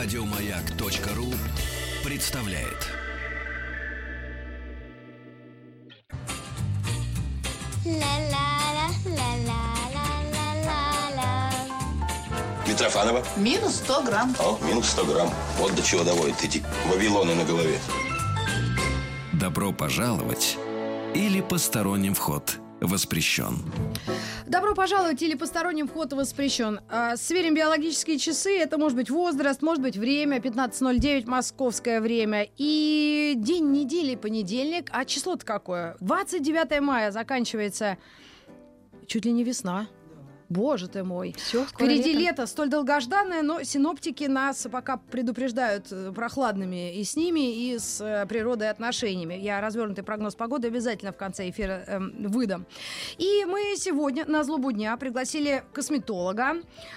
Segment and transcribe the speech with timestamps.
[0.00, 1.26] Радиомаяк.ру
[2.04, 2.86] представляет.
[12.68, 13.24] Митрофанова.
[13.36, 14.36] Минус 100 грамм.
[14.38, 15.30] О, минус 100 грамм.
[15.58, 17.80] Вот до чего доводят эти вавилоны на голове.
[19.32, 20.56] Добро пожаловать
[21.12, 23.56] или посторонним вход воспрещен.
[24.46, 26.80] Добро пожаловать или посторонним вход воспрещен.
[26.88, 28.58] А, Сверим биологические часы.
[28.58, 30.38] Это может быть возраст, может быть время.
[30.38, 32.48] 15.09 московское время.
[32.56, 34.88] И день недели понедельник.
[34.92, 35.96] А число-то какое?
[36.00, 37.98] 29 мая заканчивается
[39.06, 39.88] чуть ли не весна.
[40.48, 41.34] Боже ты мой.
[41.36, 42.46] Все, Впереди лето.
[42.46, 48.24] столь долгожданное, но синоптики нас пока предупреждают э, прохладными и с ними, и с э,
[48.26, 49.34] природой отношениями.
[49.34, 52.66] Я развернутый прогноз погоды обязательно в конце эфира э, выдам.
[53.18, 56.56] И мы сегодня на злобу дня пригласили косметолога,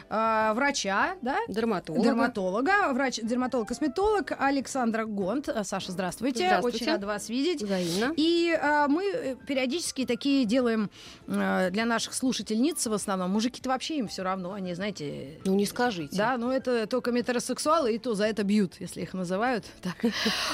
[0.09, 1.37] э, врача, да?
[1.49, 2.03] Дерматолога.
[2.03, 5.49] Дерматолога, врач-дерматолог-косметолог Александра Гонт.
[5.49, 6.45] Э, Саша, здравствуйте.
[6.45, 6.77] Здравствуйте.
[6.77, 7.63] Очень рада вас видеть.
[7.63, 8.13] Взаимно.
[8.15, 10.89] И э, мы периодически такие делаем
[11.27, 13.40] э, для наших слушательниц в основном.
[13.41, 15.39] Мужики-то вообще им все равно, они, знаете...
[15.45, 16.15] Ну, не скажите.
[16.15, 19.65] Да, но это только метросексуалы, и то за это бьют, если их называют.
[19.81, 20.11] Так.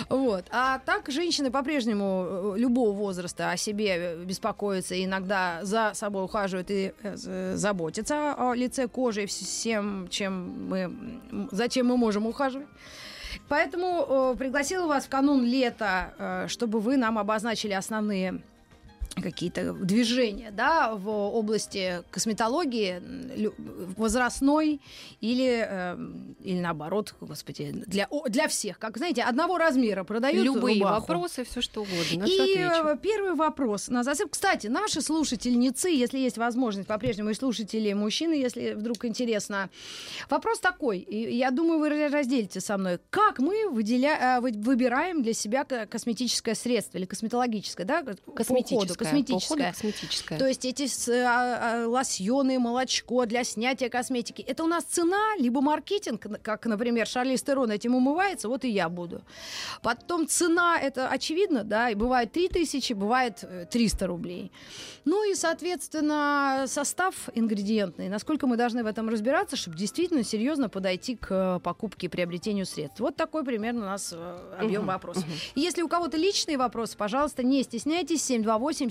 [0.07, 0.45] Вот.
[0.51, 6.71] А так женщины по-прежнему э, любого возраста о себе беспокоятся, и иногда за собой ухаживают
[6.71, 11.19] и э, заботятся о лице, коже и всем, чем мы,
[11.51, 12.67] зачем мы можем ухаживать.
[13.49, 18.41] Поэтому э, пригласила вас в канун лета, э, чтобы вы нам обозначили основные
[19.21, 23.01] какие-то движения да, в области косметологии
[23.97, 24.81] возрастной
[25.21, 25.97] или, э,
[26.43, 28.79] или наоборот, господи, для, для всех.
[28.79, 30.99] Как, знаете, одного размера продают Любые рубаху.
[31.01, 32.25] вопросы, все что угодно.
[32.25, 32.87] И отвечу.
[32.87, 34.31] э, первый вопрос на засыпку.
[34.31, 39.69] Кстати, наши слушательницы, если есть возможность, по-прежнему и слушатели мужчины, если вдруг интересно.
[40.29, 42.99] Вопрос такой, и я думаю, вы разделите со мной.
[43.09, 44.37] Как мы выделя...
[44.37, 48.03] э, вы- выбираем для себя ко- косметическое средство или косметологическое, да?
[48.35, 49.06] Косметическое.
[49.11, 49.71] Косметическое.
[49.71, 50.39] косметическое.
[50.39, 54.41] То есть эти с- а, а, лосьоны, молочко для снятия косметики.
[54.41, 58.89] Это у нас цена, либо маркетинг, как, например, Шарли Стерон этим умывается, вот и я
[58.89, 59.21] буду.
[59.81, 64.51] Потом цена, это очевидно, да, и бывает 3000, бывает э, 300 рублей.
[65.05, 68.09] Ну и, соответственно, состав ингредиентный.
[68.09, 72.65] Насколько мы должны в этом разбираться, чтобы действительно серьезно подойти к э, покупке и приобретению
[72.65, 72.99] средств.
[72.99, 75.23] Вот такой примерно у нас э, объем Мгм, вопросов.
[75.55, 78.21] Если у кого-то личные вопросы, пожалуйста, не стесняйтесь.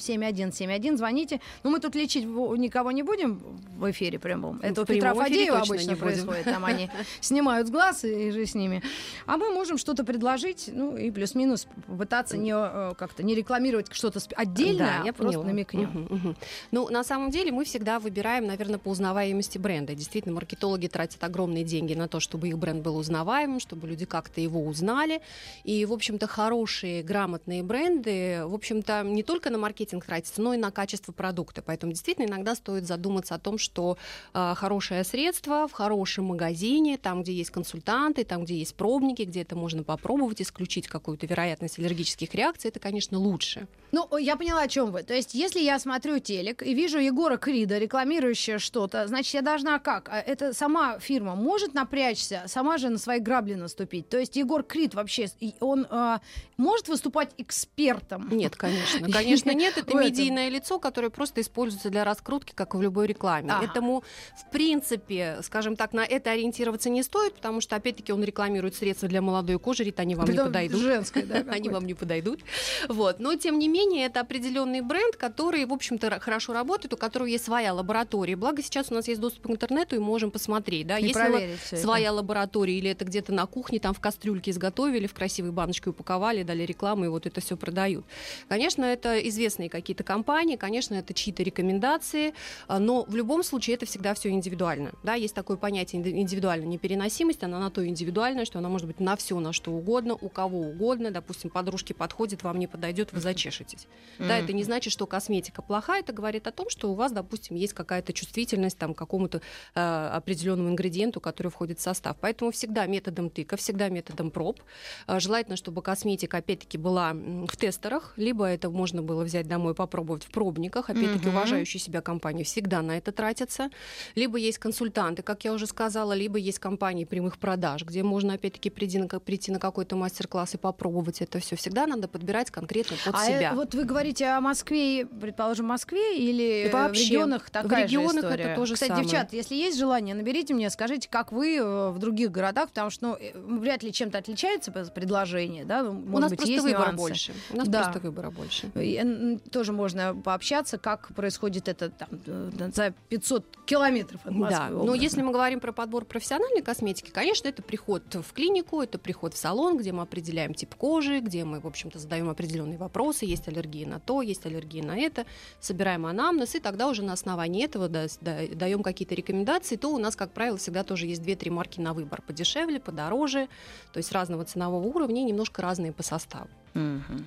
[0.07, 1.41] 728-7171, звоните.
[1.63, 3.41] Но мы тут лечить никого не будем
[3.79, 4.61] в эфире прямом.
[4.63, 6.45] Это в у Петра Фадеева обычно происходит.
[6.45, 6.91] Там они
[7.21, 8.83] снимают с глаз и, и же с ними.
[9.27, 14.21] А мы можем что-то предложить, ну и плюс-минус попытаться не, э, как-то не рекламировать что-то
[14.37, 15.91] отдельное, Да, я а просто намекнем.
[15.91, 16.37] Мгм, мгм.
[16.71, 19.95] Ну, на самом деле, мы всегда выбираем, наверное, по узнаваемости бренда.
[19.95, 24.41] Действительно, маркетологи тратят огромные деньги на то, чтобы их бренд был узнаваемым, чтобы люди как-то
[24.41, 25.21] его узнали.
[25.65, 30.57] И, в общем-то, хорошие, грамотные бренды, в общем-то, не только на маркетинг тратятся, но и
[30.57, 31.63] на качество продукта.
[31.63, 33.97] Поэтому, действительно, иногда стоит задуматься о том, что
[34.33, 39.43] а, хорошее средство в хорошем магазине, там, где есть консультанты, там, где есть пробники, где
[39.43, 43.67] это можно попробовать, исключить какую-то вероятность аллергических реакций, это, конечно, лучше.
[43.97, 45.03] Ну, я поняла, о чем вы.
[45.05, 49.79] То есть, если я смотрю телек и вижу Егора Крида, рекламирующего что-то, значит, я должна
[49.79, 50.11] как?
[50.11, 54.07] А Это сама фирма может напрячься, сама же на свои грабли наступить.
[54.11, 55.29] То есть, Егор Крид вообще,
[55.61, 56.21] он а,
[56.59, 58.29] может выступать экспертом?
[58.31, 59.09] Нет, конечно.
[59.17, 59.79] Конечно, нет.
[59.79, 63.51] Это медийное лицо, которое просто используется для раскрутки, как и в любой рекламе.
[63.51, 63.65] Ага.
[63.65, 64.05] Этому,
[64.37, 69.09] в принципе, скажем так, на это ориентироваться не стоит, потому что, опять-таки, он рекламирует средства
[69.09, 70.83] для молодой кожи, Рит, они вам не подойдут.
[70.83, 72.41] женской, да, Они вам не подойдут.
[72.89, 73.21] Вот.
[73.21, 77.45] Но, тем не менее, это определенный бренд, который, в общем-то, хорошо работает, у которого есть
[77.45, 78.37] своя лаборатория.
[78.37, 80.87] Благо, сейчас у нас есть доступ к интернету, и можем посмотреть.
[80.87, 80.99] Да?
[80.99, 81.85] И Если проверить всё это.
[81.85, 86.43] своя лаборатория, или это где-то на кухне, там в кастрюльке изготовили, в красивой баночке упаковали,
[86.43, 88.05] дали рекламу, и вот это все продают.
[88.49, 92.35] Конечно, это известные какие-то компании, конечно, это чьи-то рекомендации,
[92.69, 94.93] а, но в любом случае это всегда все индивидуально.
[95.03, 95.15] Да?
[95.15, 99.17] Есть такое понятие инди- индивидуальная непереносимость, она на то индивидуальная, что она может быть на
[99.17, 101.11] все, на что угодно, у кого угодно.
[101.11, 103.21] Допустим, подружке подходит, вам не подойдет, вы
[103.67, 103.89] зачешетесь.
[104.19, 107.57] Да, это не значит, что косметика плохая, это говорит о том, что у вас, допустим,
[107.57, 109.43] есть какая-то чувствительность там, к какому-то
[109.75, 112.17] э, определенному ингредиенту, который входит в состав.
[112.21, 114.61] Поэтому всегда методом тыка, всегда методом проб.
[115.07, 120.25] Э, желательно, чтобы косметика, опять-таки, была в тестерах, либо это можно было взять домой попробовать
[120.25, 120.89] в пробниках.
[120.89, 121.37] Опять-таки, Мгм.
[121.37, 123.71] уважающие себя компании всегда на это тратятся.
[124.15, 128.71] Либо есть консультанты, как я уже сказала, либо есть компании прямых продаж, где можно, опять-таки,
[128.71, 131.57] прийти на, прийти на какой-то мастер-класс и попробовать это все.
[131.57, 133.53] Всегда надо подбирать конкретно под а себя.
[133.57, 137.89] Э, вот вы говорите о Москве, предположим, Москве или И вообще, в регионах такая в
[137.91, 138.55] регионах же это история?
[138.57, 139.05] то же Кстати, самое.
[139.07, 143.07] девчат, если есть желание, наберите мне, скажите, как вы э, в других городах, потому что
[143.09, 145.83] ну, э, вряд ли чем-то отличается предложение, да?
[145.83, 146.97] Ну, может У нас быть, просто есть выбора нюансы.
[146.99, 147.33] больше.
[147.51, 147.83] У нас Да.
[147.85, 148.71] просто выбора больше.
[148.75, 154.59] И, м, Тоже можно пообщаться, как происходит это там, э, за 500 километров от Москвы.
[154.79, 158.99] Да, но если мы говорим про подбор профессиональной косметики, конечно, это приход в клинику, это
[158.99, 163.25] приход в салон, где мы определяем тип кожи, где мы, в общем-то, задаем определенные вопросы,
[163.27, 165.27] есть аллергия на то, есть аллергия на это,
[165.61, 169.99] собираем анамнез, и тогда уже на основании этого да- да- даем какие-то рекомендации, то у
[169.99, 173.49] нас, как правило, всегда тоже есть 2-3 марки на выбор, подешевле, подороже,
[173.93, 176.49] то есть разного ценового уровня и немножко разные по составу.
[176.75, 177.27] Мгм.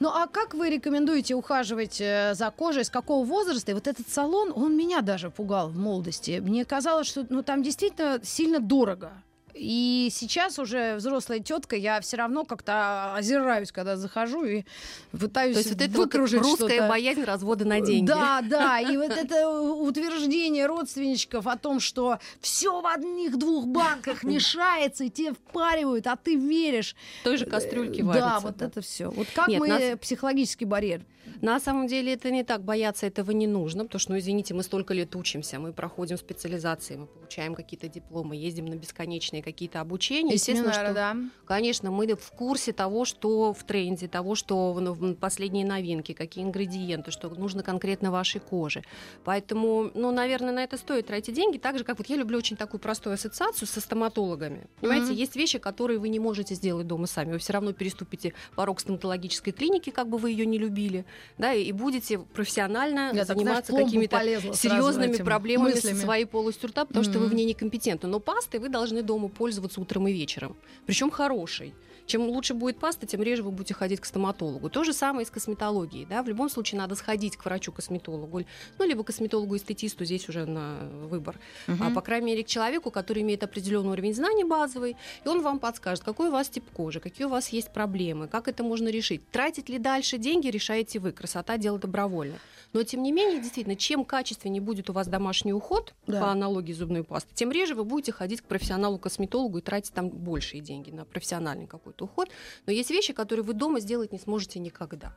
[0.00, 3.70] Ну а как вы рекомендуете ухаживать э, за кожей, с какого возраста?
[3.70, 6.40] И вот этот салон, он меня даже пугал в молодости.
[6.42, 9.12] Мне казалось, что ну, там действительно сильно дорого.
[9.54, 14.64] И сейчас уже взрослая тетка, я все равно как-то озираюсь, когда захожу и
[15.10, 16.88] пытаюсь То есть вот это вот русская что-то.
[16.88, 18.06] боязнь развода на деньги.
[18.06, 24.22] Да, да, и вот это утверждение родственничков о том, что все в одних двух банках
[24.24, 26.96] мешается, и тебе впаривают, а ты веришь.
[27.24, 28.28] Той же кастрюльке Э, варится.
[28.28, 29.10] Да, вот это все.
[29.10, 31.04] Вот как Нет, мы нас- психологический барьер?
[31.40, 34.62] На самом деле это не так, бояться этого не нужно, потому что, ну, извините, мы
[34.62, 40.34] столько лет учимся, мы проходим специализации, мы получаем какие-то дипломы, ездим на бесконечные какие-то обучения.
[40.34, 41.16] Естественно, семинары, что, да.
[41.46, 46.44] конечно, мы в курсе того, что в тренде, того, что ну, в последние новинки, какие
[46.44, 48.82] ингредиенты, что нужно конкретно вашей коже.
[49.24, 52.56] Поэтому, ну, наверное, на это стоит тратить деньги, так же, как вот я люблю очень
[52.56, 54.66] такую простую ассоциацию со стоматологами.
[54.80, 55.14] Понимаете, Мгм.
[55.16, 57.32] есть вещи, которые вы не можете сделать дома сами.
[57.32, 61.04] Вы все равно переступите порог стоматологической клиники, как бы вы ее не любили,
[61.38, 64.18] да, и будете профессионально Я заниматься какими-то
[64.54, 65.94] серьезными проблемами мыслями.
[65.94, 68.08] со своей полостью рта, потому что вы в ней некомпетентны.
[68.08, 70.56] Но пастой вы должны дома пользоваться утром и вечером.
[70.86, 71.74] Причем хорошей.
[72.04, 74.68] Чем лучше будет паста, тем реже вы будете ходить к стоматологу.
[74.68, 76.04] То же самое и с косметологией.
[76.04, 76.24] Да?
[76.24, 78.42] В любом случае надо сходить к врачу-косметологу,
[78.78, 81.38] ну, либо косметологу-эстетисту, здесь уже на выбор.
[81.68, 81.94] А, Мгм.
[81.94, 86.02] по крайней мере, к человеку, который имеет определенный уровень знаний базовый, и он вам подскажет,
[86.04, 89.20] какой у вас тип кожи, какие у вас есть проблемы, как это можно решить.
[89.30, 91.12] Тратить ли дальше деньги, решаете вы.
[91.12, 92.34] Красота– дело добровольно.
[92.72, 96.20] Но, тем не менее, действительно, чем качественнее будет у вас домашний уход, Да.
[96.20, 100.60] по аналогии зубной пасты, тем реже вы будете ходить к профессионалу-косметологу и тратить там большие
[100.62, 102.28] деньги на профессиональный какой-то уход.
[102.66, 105.14] Но есть вещи, которые вы дома сделать не сможете никогда.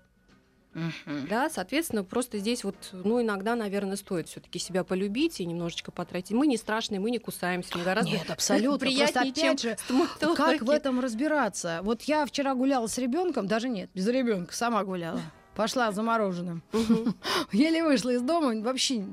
[0.73, 1.27] Мгм.
[1.29, 6.31] Да, соответственно, просто здесь вот, ну, иногда, наверное, стоит все-таки себя полюбить и немножечко потратить.
[6.31, 8.79] Мы не страшные, мы не кусаемся, мы гораздо Нет, абсолютно.
[8.79, 10.35] приятнее, чем же, стоматологи.
[10.35, 11.79] Как в этом разбираться?
[11.83, 15.21] Вот я вчера гуляла с ребенком, даже нет, без ребенка, сама гуляла.
[15.55, 16.61] Пошла за мороженым.
[16.73, 17.15] Мгм.
[17.51, 19.05] Еле вышла из дома, вообще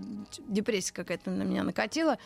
[0.49, 2.19] депрессия какая-то на меня накатила.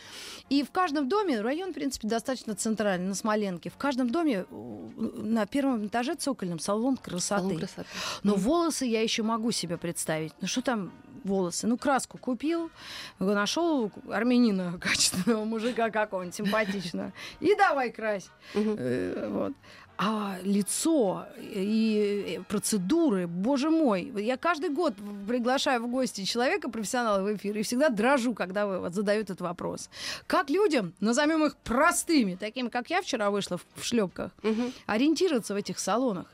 [0.49, 4.95] И в каждом доме, район, в принципе, достаточно центральный, на Смоленке, в каждом доме э,
[4.97, 7.43] на первом этаже цокольном салон красоты.
[7.43, 7.89] Салон красоты.
[8.23, 10.33] Но волосы я еще могу себе представить.
[10.41, 10.93] Ну что там
[11.25, 11.67] волосы?
[11.67, 12.71] Ну краску купил,
[13.19, 17.12] нашел армянина качественного мужика какого-нибудь симпатичного.
[17.41, 18.29] И давай крась.
[18.55, 19.53] Э, Вот.
[19.99, 24.95] А лицо и процедуры, боже мой, я каждый год
[25.27, 29.41] приглашаю в гости человека, профессионала в эфир, и всегда дрожу, когда вы вот задают этот
[29.41, 29.89] вопрос.
[30.27, 34.73] Как людям, назовем их простыми, такими, как я вчера вышла в, шлепках, Мгм.
[34.87, 36.27] ориентироваться в этих салонах?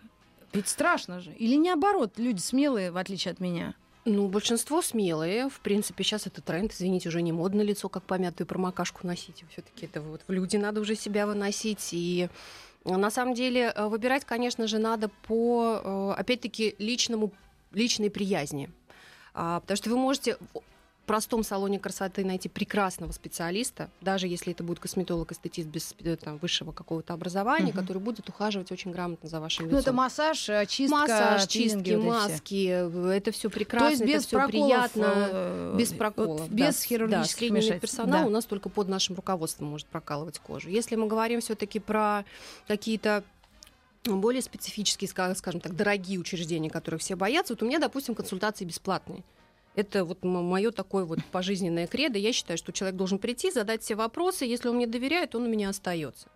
[0.52, 1.30] Ведь страшно же.
[1.32, 3.74] Или наоборот, люди смелые, в отличие от меня.
[4.04, 5.48] Ну, большинство смелые.
[5.48, 6.72] В принципе, сейчас это тренд.
[6.72, 9.44] Извините, уже не модно лицо, как помятую промокашку носить.
[9.52, 11.90] Все-таки это вот в люди надо уже себя выносить.
[11.92, 12.28] И э,
[12.84, 17.32] на самом деле э, выбирать, конечно же, надо по, э, опять-таки, личному,
[17.72, 18.70] личной приязни.
[19.34, 20.36] А, Потому что вы можете
[21.04, 26.70] простом салоне красоты найти прекрасного специалиста, даже если это будет косметолог-эстетист без э, там, высшего
[26.72, 27.80] какого-то образования, Мгм.
[27.80, 29.80] который будет ухаживать очень грамотно за вашим Ну, лицом.
[29.80, 31.98] это массаж, э, чистка, Массаж, чистки, вот эти все.
[31.98, 35.74] маски, э, это все прекрасно, То есть без это все приятно.
[35.76, 36.48] Без вот проколов.
[36.50, 36.86] без да.
[36.86, 37.80] хирургических да, вмешательств.
[37.80, 38.26] персонал Да.
[38.26, 40.68] у нас только под нашим руководством может прокалывать кожу.
[40.68, 42.24] Если мы говорим все-таки про
[42.68, 43.24] какие-то
[44.04, 48.64] более специфические, ска- скажем так, дорогие учреждения, которых все боятся, вот у меня, допустим, консультации
[48.64, 49.22] бесплатные.
[49.74, 52.18] Это вот мое такое вот пожизненное кредо.
[52.18, 54.44] Я считаю, что человек должен прийти, задать все вопросы.
[54.44, 56.28] Если он мне доверяет, он у меня остается.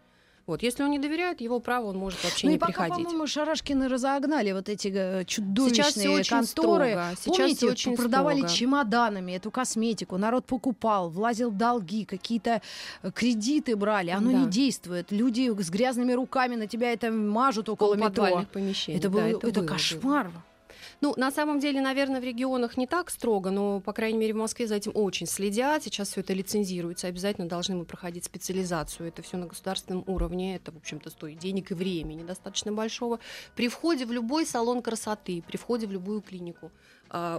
[0.47, 0.63] Вот.
[0.63, 3.05] Если он не доверяет, его право, он может вообще ну не и пока, приходить.
[3.07, 6.47] по-моему, Шарашкины разогнали вот эти э, чудовищные Сейчас очень конторы.
[6.93, 7.11] строго.
[7.21, 8.55] Сейчас Помните, очень продавали строго.
[8.55, 12.63] чемоданами эту косметику, народ покупал, влазил долги, какие-то
[13.03, 14.11] э, кредиты брали.
[14.11, 14.39] Оно Да.
[14.39, 15.11] не действует.
[15.11, 18.45] Люди с грязными руками на тебя это мажут около метро.
[18.53, 19.01] Помещений.
[19.01, 19.67] Это, да, был, это, было, было.
[19.67, 20.31] кошмар.
[21.03, 24.37] Ну, на самом деле, наверное, в регионах не так строго, но, по крайней мере, в
[24.37, 25.83] Москве за этим очень следят.
[25.83, 27.07] Сейчас все это лицензируется.
[27.07, 29.09] Обязательно должны мы проходить специализацию.
[29.09, 30.57] Это все на государственном уровне.
[30.57, 33.21] Это, в общем-то, стоит денег и времени достаточно большого.
[33.55, 36.73] При входе в любой салон красоты, при входе в любую клинику,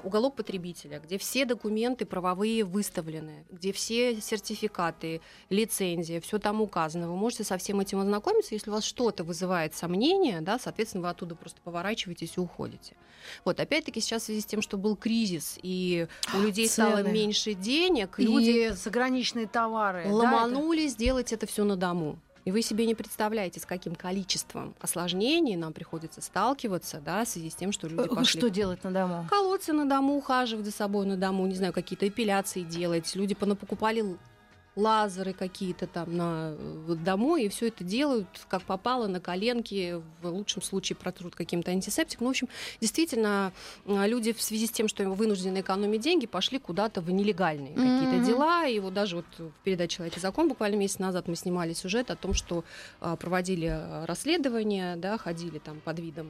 [0.03, 7.09] уголок потребителя, где все документы правовые выставлены, где все сертификаты, лицензия, все там указано.
[7.09, 8.53] Вы можете со всем этим ознакомиться.
[8.55, 12.95] Если у вас что-то вызывает сомнения, да, соответственно, вы оттуда просто поворачиваетесь и уходите.
[13.43, 16.89] Вот, опять-таки, сейчас в связи с тем, что был кризис, и у людей Цены.
[16.91, 20.03] стало меньше денег, И люди заграничные товары.
[20.03, 22.19] да, это- ломанулись делать это все на дому.
[22.47, 27.49] И вы себе не представляете, с каким количеством осложнений нам приходится сталкиваться, да, в связи
[27.49, 29.27] с тем, что люди Э, пошли Что делать на дому?
[29.29, 33.13] колоться на дому, ухаживать за собой на дому, не знаю, какие-то эпиляции делать.
[33.17, 34.15] Люди понапокупали
[34.77, 40.27] лазеры какие-то там на э, домой, и все это делают как попало на коленки, в
[40.27, 42.25] лучшем случае протрут каким-то антисептиком.
[42.25, 42.47] Ну, в общем,
[42.79, 43.51] действительно,
[43.85, 47.73] э, люди в связи с тем, что им вынуждены экономить деньги, пошли куда-то в нелегальные
[47.73, 48.23] какие-то Мгм.
[48.23, 48.67] дела.
[48.67, 52.11] И вот даже вот в передаче «Человек и закон» буквально месяц назад мы снимали сюжет
[52.11, 52.63] о том, что
[53.01, 56.27] а, проводили расследование, да, ходили там под видом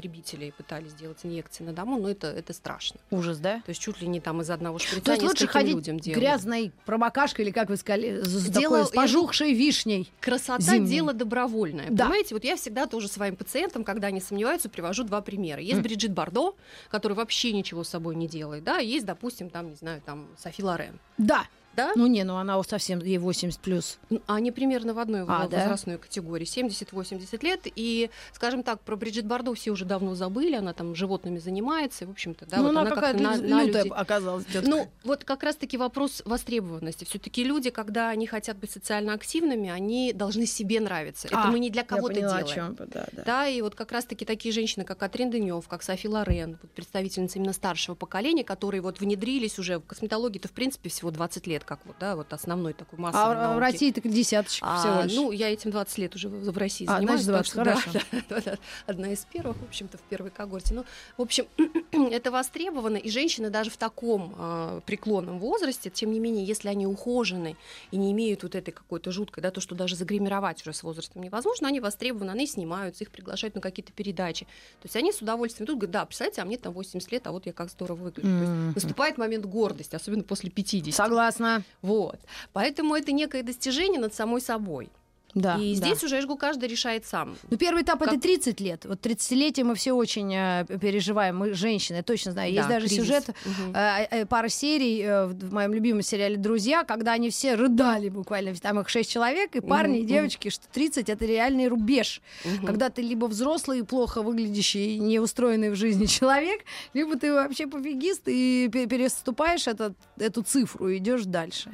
[0.00, 3.00] потребителей, пытались сделать инъекции на дому, но это, это страшно.
[3.10, 3.56] Ужас, да?
[3.66, 6.22] То есть чуть ли не там из одного шприца То есть лучше ходить людям делают.
[6.22, 10.10] грязной промокашкой, или как вы сказали, с Дело- такой, с пожухшей вишней.
[10.20, 10.90] Красота Зимний.
[10.90, 11.88] дело добровольное.
[11.90, 12.04] Да.
[12.04, 15.60] Понимаете, вот я всегда тоже своим пациентам, когда они сомневаются, привожу два примера.
[15.60, 15.82] Есть М.
[15.82, 16.54] Бриджит Бардо,
[16.90, 20.62] которая вообще ничего с собой не делает, да, есть, допустим, там, не знаю, там Софи
[20.62, 20.98] Лорен.
[21.18, 21.44] Да.
[21.76, 21.92] Да?
[21.94, 23.98] Ну не, ну она совсем ей 80 плюс.
[24.10, 25.58] Ну, Они примерно в одной А, в- да?
[25.58, 27.60] возрастной категории, 70-80 лет.
[27.76, 32.10] И, скажем так, про Бриджит Бардо все уже давно забыли, она там животными занимается, в
[32.10, 34.68] общем-то, да, ну вот она, она какая-то на, на людей- оказалась тётка.
[34.68, 37.04] Ну, вот как раз-таки вопрос востребованности.
[37.04, 41.28] Все-таки люди, когда они хотят быть социально активными, они должны себе нравиться.
[41.28, 42.46] Это А, мы не для кого-то о делаем.
[42.46, 43.22] чём вы, да, да.
[43.24, 47.52] Да, и вот как раз-таки такие женщины, как Катрин Денев, как Софи Лорен, представительницы именно
[47.52, 51.96] старшего поколения, которые вот внедрились уже в косметологии-то в принципе всего 20 лет, как вот,
[52.00, 53.60] да, вот основной такой массовой А в- в науки.
[53.60, 55.14] России так десяточка А, всего лишь.
[55.14, 57.22] ну, я этим 20 лет уже в, в России А, занимаюсь.
[57.22, 58.06] значит, так 20, что да, хорошо.
[58.12, 60.74] да, да, да, одна из первых, в общем-то, в первой когорте.
[60.74, 60.84] Ну,
[61.16, 61.46] в общем,
[61.92, 66.86] это востребовано, и женщины даже в таком а, преклонном возрасте, тем не менее, если они
[66.86, 67.56] ухожены
[67.90, 71.22] и не имеют вот этой какой-то жуткой, да, то, что даже загримировать уже с возрастом
[71.22, 74.44] невозможно, они востребованы, они снимаются, их приглашают на какие-то передачи.
[74.80, 77.32] То есть они с удовольствием идут, говорят, да, представляете, а мне там 80 лет, а
[77.32, 78.28] вот я как здорово выгляжу.
[78.28, 80.94] То есть наступает момент гордости, особенно после 50.
[80.94, 81.49] Согласна.
[81.82, 82.18] Вот.
[82.52, 84.90] Поэтому это некое достижение над самой собой.
[85.34, 85.56] Да.
[85.56, 85.86] и да.
[85.86, 87.36] здесь уже, я жгу, каждый решает сам.
[87.50, 88.84] Ну, первый этап это Как- 30 лет.
[88.84, 91.36] Вот 30-летие мы все очень э, переживаем.
[91.38, 92.52] Мы женщины, я точно знаю.
[92.52, 93.04] Есть Да, даже кризис.
[93.04, 93.72] сюжет, Мгм.
[93.74, 98.54] э, э, пара серий э, в моем любимом сериале «Друзья», когда они все рыдали буквально.
[98.56, 102.20] Там их шесть человек, и парни, и Мгм, девочки, что 30— это реальный рубеж.
[102.44, 102.66] Мгм.
[102.66, 106.62] Когда ты либо взрослый, плохо выглядящий, не устроенный в жизни человек,
[106.94, 111.70] либо ты вообще пофигист и пе- переступаешь этот, эту цифру и идешь дальше.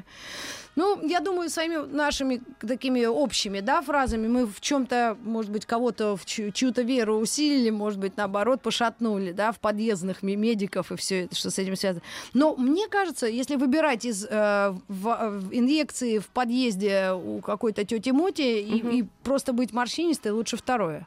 [0.76, 6.16] Ну, я думаю, своими нашими такими общими да, фразами мы в чем-то, может быть, кого-то
[6.16, 10.96] в чью- чью-то веру усилили, может быть, наоборот, пошатнули, да, в подъездных ме- медиков и
[10.96, 12.02] все это, что с этим связано.
[12.34, 18.10] Но мне кажется, если выбирать из э, в- в инъекции в подъезде у какой-то тети
[18.10, 18.90] Моти и, Мгм.
[18.90, 21.06] и просто быть морщинистой, лучше второе.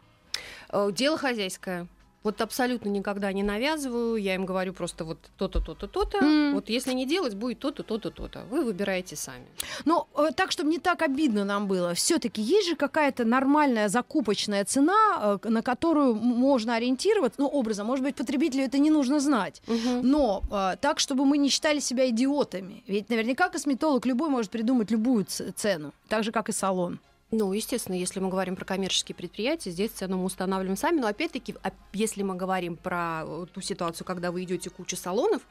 [0.71, 1.85] Э, Дело хозяйское.
[2.23, 4.17] Вот абсолютно никогда не навязываю.
[4.17, 6.17] Я им говорю просто вот то-то, то-то, то-то.
[6.17, 6.53] М.
[6.53, 8.43] Вот если не делать, будет то-то, то-то, то-то.
[8.49, 9.45] Вы выбираете сами.
[9.85, 14.65] Но э, так, чтобы не так обидно нам было, все-таки есть же какая-то нормальная закупочная
[14.65, 19.61] цена, э, на которую можно ориентироваться, ну, образом, может быть, потребителю это не нужно знать.
[20.03, 22.83] Но э, так, чтобы мы не считали себя идиотами.
[22.87, 26.99] Ведь наверняка косметолог любой может придумать любую цену, так же, как и салон.
[27.31, 30.99] Ну, естественно, если мы говорим про коммерческие предприятия, здесь цену мы устанавливаем сами.
[30.99, 35.43] Но опять-таки, а если мы говорим про э, ту ситуацию, когда вы идете куча салонов,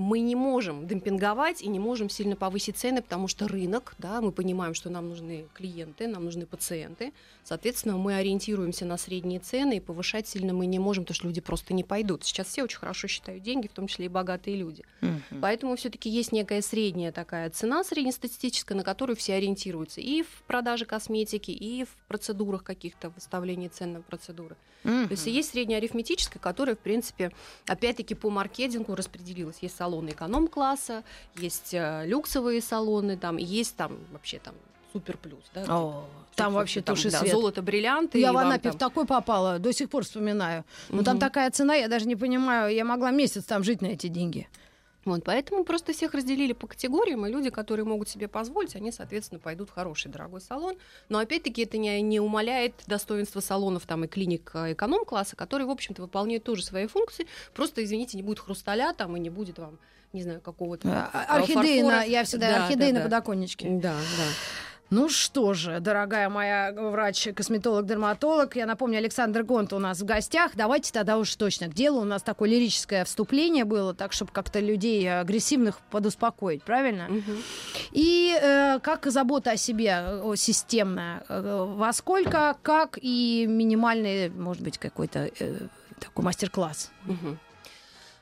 [0.00, 4.32] мы не можем демпинговать и не можем сильно повысить цены, потому что рынок, да, мы
[4.32, 7.12] понимаем, что нам нужны клиенты, нам нужны пациенты.
[7.44, 11.42] Соответственно, мы ориентируемся на средние цены, и повышать сильно мы не можем, потому что люди
[11.42, 12.24] просто не пойдут.
[12.24, 14.84] Сейчас все очень хорошо считают деньги, в том числе и богатые люди.
[15.42, 20.86] Поэтому все-таки есть некая средняя такая цена, среднестатистическая, на которую все ориентируются и в продаже
[20.86, 24.56] косметики, и в процедурах каких-то, выставлении цен на процедуры.
[24.82, 27.32] То есть есть средняя арифметическая, которая, в принципе,
[27.66, 29.58] опять-таки по маркетингу распределилась.
[29.60, 31.02] Есть салоны эконом-класса,
[31.36, 34.54] есть э, люксовые салоны, там, есть там вообще там
[34.92, 35.40] супер плюс.
[35.54, 36.04] Да, О,
[36.36, 37.32] там всё- вообще там, тушь и да, свет.
[37.32, 38.18] Золото, бриллианты.
[38.20, 40.64] Я в Анапе там- в такой попала, до сих пор вспоминаю.
[40.90, 41.20] Но там Мгм.
[41.20, 44.48] такая цена, я даже не понимаю, я могла месяц там жить на эти деньги.
[45.04, 49.38] Вот, поэтому просто всех разделили по категориям, и люди, которые могут себе позволить, они, соответственно,
[49.40, 50.76] пойдут в хороший дорогой салон.
[51.08, 55.70] Но опять-таки это не, не умаляет достоинства салонов там, и клиник э, эконом-класса, которые, в
[55.70, 57.26] общем-то, выполняют тоже свои функции.
[57.54, 59.78] Просто, извините, не будет хрусталя там и не будет вам
[60.12, 63.04] не знаю, какого-то А, Орхидеи на, я всегда Да, орхидеи да, на да.
[63.04, 63.68] подоконничке.
[63.68, 64.24] Да, да.
[64.90, 70.52] Ну что же, дорогая моя врач-косметолог-дерматолог, я напомню, Александр Гонт у нас в гостях.
[70.56, 72.00] Давайте тогда уж точно к делу.
[72.00, 77.06] У нас такое лирическое вступление было, так, чтобы как-то людей агрессивных подуспокоить, правильно?
[77.08, 77.36] Мгм.
[77.92, 81.22] И э, как забота о себе э, системная?
[81.28, 85.68] Э, во сколько, как и минимальный, может быть, какой-то э,
[86.00, 86.90] такой мастер-класс?
[87.04, 87.38] Мгм.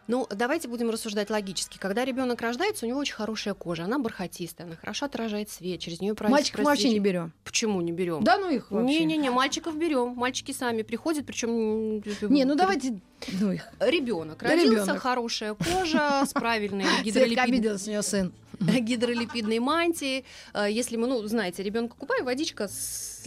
[0.08, 1.76] Ну, давайте будем рассуждать логически.
[1.78, 6.00] Когда ребенок рождается, у него очень хорошая кожа, она бархатистая, она хорошо отражает свет, через
[6.00, 7.32] нее Мальчиков мы вообще не берем.
[7.44, 8.24] Почему не берем?
[8.24, 9.00] Да ну их вообще.
[9.00, 10.14] Не-не-не, мальчиков берем.
[10.16, 12.98] Мальчики сами приходят, причем Не, ну давайте,
[13.40, 13.68] ну их.
[13.80, 15.02] Ребенок Да, родился, ребёнок.
[15.02, 18.32] хорошая кожа с правильной гидролипидной у нее сын.
[18.60, 20.24] гидролипидной мантии.
[20.54, 22.68] Э, Если мы, ну, знаете, ребенка купаем, водичка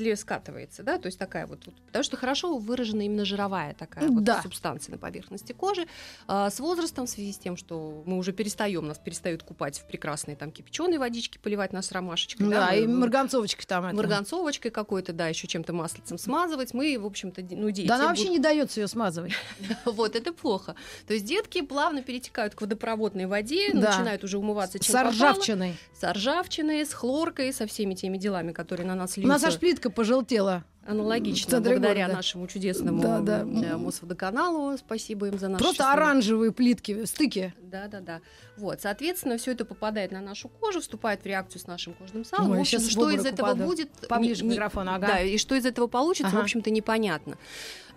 [0.01, 4.07] сле- скатывается, да, то есть такая вот, вот, потому что хорошо выражена именно жировая такая
[4.07, 4.41] вот Да.
[4.41, 5.85] субстанция на поверхности кожи.
[6.27, 9.87] А С возрастом, в связи с тем, что мы уже перестаем, нас перестают купать в
[9.87, 13.85] прекрасной там кипяченой водичке, поливать нас ромашечкой, Да, мы- и марганцовочка там.
[13.85, 13.95] это.
[13.95, 17.87] марганцовочкой какой-то, да, еще чем-то маслицем смазывать, мы, в общем-то, ну, дети.
[17.87, 19.33] Да она будут- вообще не дается ее смазывать.
[19.85, 20.75] Вот, это плохо.
[21.07, 23.91] То есть детки плавно перетекают к водопроводной воде, Да.
[23.91, 25.75] начинают уже умываться чем С ржавчиной.
[25.93, 29.47] С ржавчиной, с хлоркой, со всеми теми делами, которые на нас У нас льются.
[29.47, 30.63] аж плитка пожелтела.
[30.83, 32.13] Аналогично, благодаря города.
[32.17, 33.45] нашему чудесному Да, да.
[33.77, 34.75] Мосводоканалу.
[34.79, 37.53] Спасибо им за наш Просто счастливый- оранжевые плитки, стыки.
[37.61, 38.21] Да, да, да.
[38.57, 42.51] Вот, соответственно, все это попадает на нашу кожу, вступает в реакцию с нашим кожным салом.
[42.51, 43.63] Ой, в общем, в что из этого упаду.
[43.65, 43.91] будет?
[44.09, 45.05] Поближе не- к микрофону, ага.
[45.07, 46.39] Да, и что из этого получится, Ага.
[46.39, 47.37] в общем-то, непонятно.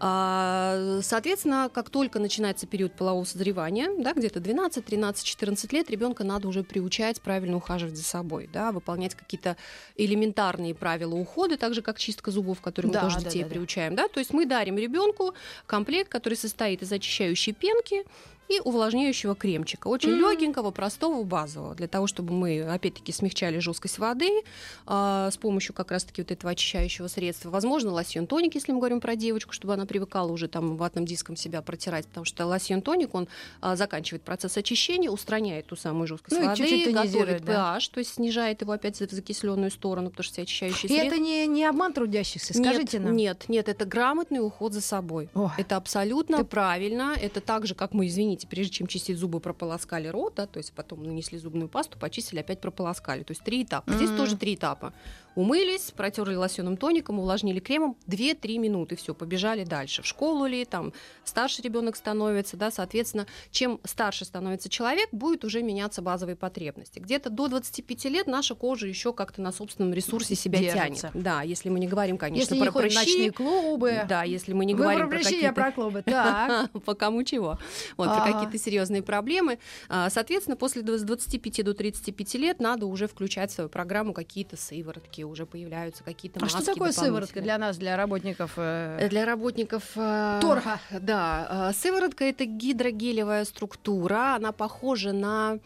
[0.01, 6.25] А, Соответственно, как только начинается период полового созревания, да, где-то 12, 13, 14 лет, ребенка
[6.25, 9.57] надо уже приучать правильно ухаживать за собой, да, выполнять какие-то
[9.97, 13.49] элементарные правила ухода, так же как чистка зубов, которые Да, мы тоже да, детей да,
[13.49, 13.55] да.
[13.55, 14.09] приучаем, да.
[14.09, 15.35] То есть мы дарим ребенку
[15.67, 18.05] комплект, который состоит из очищающей пенки
[18.49, 19.89] и увлажняющего кремчика.
[19.89, 20.31] Очень Мгм.
[20.31, 24.43] легенького, простого, базового, для того, чтобы мы, опять-таки, смягчали жесткость воды
[24.87, 27.51] а, с помощью как раз-таки вот этого очищающего средства.
[27.51, 31.37] Возможно, лосьон тоник, если мы говорим про девочку, чтобы она привыкала уже там ватным диском
[31.37, 33.29] себя протирать, потому что лосьон тоник, он
[33.61, 37.79] а, заканчивает процесс очищения, устраняет ту самую жесткость Ну и воды, чуть-чуть тонизирует, готовит да.
[37.79, 41.07] pH, то есть снижает его опять в закисленную сторону, потому что все очищающие И средства.
[41.15, 43.17] это не, не обман трудящихся, скажите нет, нам.
[43.17, 45.29] Нет, нет, это грамотный уход за собой.
[45.35, 45.49] Ой.
[45.57, 47.15] Это абсолютно Ты- правильно.
[47.21, 50.73] Это так же, как мы, извините, прежде чем чистить зубы, прополоскали рот, да, то есть
[50.73, 53.23] потом нанесли зубную пасту, почистили, опять прополоскали.
[53.23, 53.93] То есть три этапа.
[53.93, 54.19] Здесь Мгм.
[54.19, 54.93] тоже три этапа.
[55.35, 60.03] Умылись, протерли лосьоном тоником, увлажнили кремом, 2-3 минуты, все, побежали дальше.
[60.03, 60.93] В школу ли, там,
[61.25, 67.01] старше ребенок становится, да, соответственно, чем старше становится человек, будет уже меняться базовые потребности.
[67.01, 71.09] Где-то до 25 лет наша кожа еще как-то на собственном ресурсе себя Держится.
[71.13, 71.25] тянет.
[71.25, 74.05] Да, если мы не говорим, конечно, Если про прыщи, ночные клубы.
[74.09, 76.03] да, если мы не Вы говорим про про прыщи, я какие-то про клубы.
[76.07, 76.71] Так.
[76.85, 77.59] по кому чего.
[77.97, 78.33] Вот, про Ага.
[78.35, 79.59] какие-то серьезные проблемы.
[79.89, 84.13] А, Соответственно, после дв- с 25 до 35 лет надо уже включать в свою программу
[84.13, 88.53] какие-то сыворотки, уже появляются какие-то А маски что такое сыворотка для нас, для работников?
[88.57, 90.79] э, Э, Для работников э, Торга.
[90.91, 95.59] Да, э, сыворотка это гидрогелевая структура, она похожа на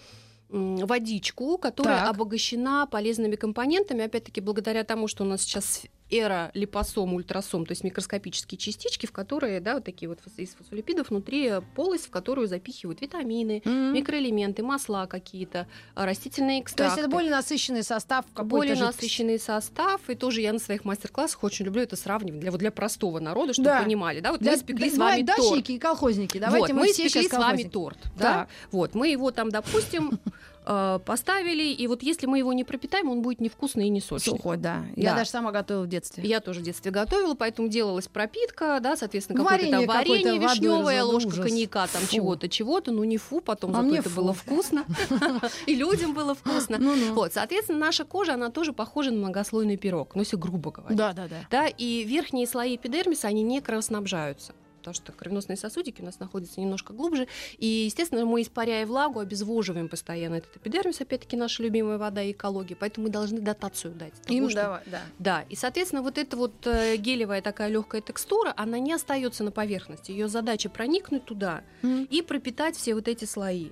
[0.50, 2.10] водичку, которая Так.
[2.14, 7.84] обогащена полезными компонентами, опять-таки благодаря тому, что у нас сейчас эра липосом, ультрасом, то есть
[7.84, 12.48] микроскопические частички, в которые, да, вот такие вот из фосфолипидов внутри э, полость, в которую
[12.48, 13.92] запихивают витамины, м.
[13.92, 16.94] микроэлементы, масла какие-то, а, растительные То экстракты.
[16.94, 18.96] есть это более насыщенный состав какой-то более жидкости.
[19.02, 22.70] насыщенный состав, и тоже я на своих мастер-классах очень люблю это сравнивать для, вот для
[22.70, 23.82] простого народа, чтобы Да.
[23.82, 25.68] понимали, да, вот Для, мы испекли да- с вами торт.
[25.70, 26.38] и колхозники.
[26.38, 28.48] Давайте вот, мы, мы все испекли с вами торт, да, Так.
[28.72, 30.18] вот, мы его там, допустим,
[30.68, 34.32] э, поставили, и вот если мы его не пропитаем, он будет невкусный и не сочный.
[34.36, 34.84] Сухой, да.
[34.96, 35.16] Я Да.
[35.18, 36.22] даже сама готовила в детстве.
[36.28, 40.38] Я тоже в детстве готовила, поэтому делалась пропитка, да, соответственно, Варенье какое-то там варенье водой
[40.54, 41.44] вишневая, развела, ложка ужас.
[41.46, 44.20] коньяка, там чего-то, чего-то, ну не фу, потом А зато это фу.
[44.20, 44.84] было вкусно,
[45.66, 46.76] и людям было вкусно.
[46.78, 47.14] Ну-ну.
[47.14, 50.94] Вот, соответственно, наша кожа, она тоже похожа на многослойный пирог, ну если грубо говоря.
[50.94, 51.36] Да, да, да.
[51.50, 54.52] Да, и верхние слои эпидермиса, они не кровоснабжаются
[54.92, 57.26] потому что кровеносные сосудики у нас находятся немножко глубже.
[57.58, 62.76] И, естественно, мы, испаряя влагу, обезвоживаем постоянно этот эпидермис, опять-таки, наша любимая вода и экология.
[62.76, 64.14] Поэтому мы должны дотацию дать.
[64.22, 65.00] того, Им что- давай, да.
[65.18, 69.50] Да, и, соответственно, вот эта вот э, гелевая такая легкая текстура, она не остается на
[69.50, 70.10] поверхности.
[70.10, 72.04] Ее задача проникнуть туда М.
[72.04, 73.70] и пропитать все вот эти слои.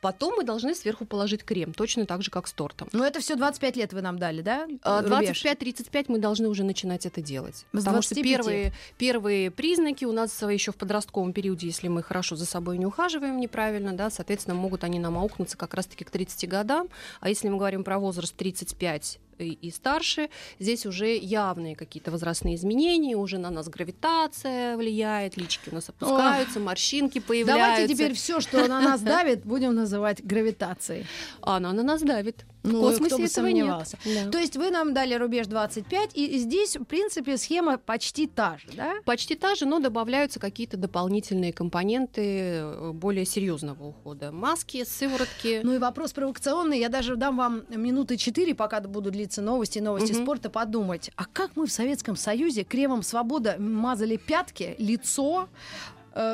[0.00, 2.88] Потом мы должны сверху положить крем, точно так же, как с тортом.
[2.92, 4.68] Ну, это все 25 лет вы нам дали, да?
[4.82, 5.44] А, рубеж?
[5.44, 7.56] 25-35 мы должны уже начинать это делать.
[7.56, 8.22] С Потому что 25?
[8.22, 12.86] первые, первые признаки у нас еще в подростковом периоде, если мы хорошо за собой не
[12.86, 16.88] ухаживаем неправильно, да, соответственно, могут они нам аукнуться как раз-таки к 30 годам.
[17.20, 22.54] А если мы говорим про возраст 35 и, и старше, здесь уже явные какие-то возрастные
[22.56, 27.66] изменения, уже на нас гравитация влияет, лички у нас опускаются, морщинки появляются.
[27.66, 31.06] Давайте теперь все, что на нас давит, будем называть гравитацией.
[31.42, 32.44] Она на нас давит.
[32.72, 33.98] Ну, в космосе этого сомневался.
[34.04, 34.24] нет.
[34.26, 34.30] Да.
[34.30, 38.68] То есть вы нам дали рубеж 25, и здесь, в принципе, схема почти та же,
[38.76, 38.94] да?
[39.04, 44.32] Почти та же, но добавляются какие-то дополнительные компоненты э, более серьезного ухода.
[44.32, 45.60] Маски, сыворотки.
[45.62, 46.78] Ну и вопрос провокационный.
[46.78, 50.22] Я даже дам вам минуты четыре, пока будут длиться новости, новости Мгм.
[50.22, 51.10] спорта, подумать.
[51.16, 55.48] А как мы в Советском Союзе кремом «Свобода» мазали пятки, лицо,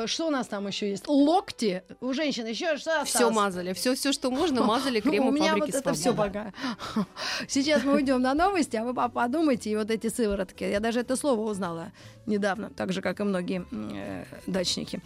[0.07, 1.07] что у нас там еще есть?
[1.07, 1.83] Локти.
[2.01, 3.35] У женщин еще что Все осталось?
[3.35, 6.53] мазали, все, все, что можно, мазали Ну, кремом У меня фабрики вот это все пока.
[7.47, 10.63] Сейчас мы уйдем на новости, а вы по- подумайте, и вот эти сыворотки.
[10.63, 11.91] Я даже это слово узнала
[12.25, 15.01] недавно, так же, как и многие э, дачники.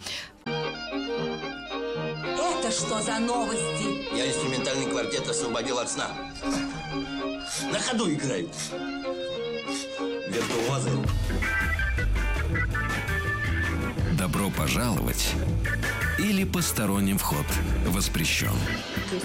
[2.60, 4.16] Это что за новости?
[4.16, 6.08] Я инструментальный квартет освободил от сна.
[7.72, 8.50] На ходу играют.
[10.28, 10.90] Виртуозы.
[14.20, 15.34] Добро пожаловать
[16.18, 17.46] или посторонним вход
[17.86, 18.52] воспрещен.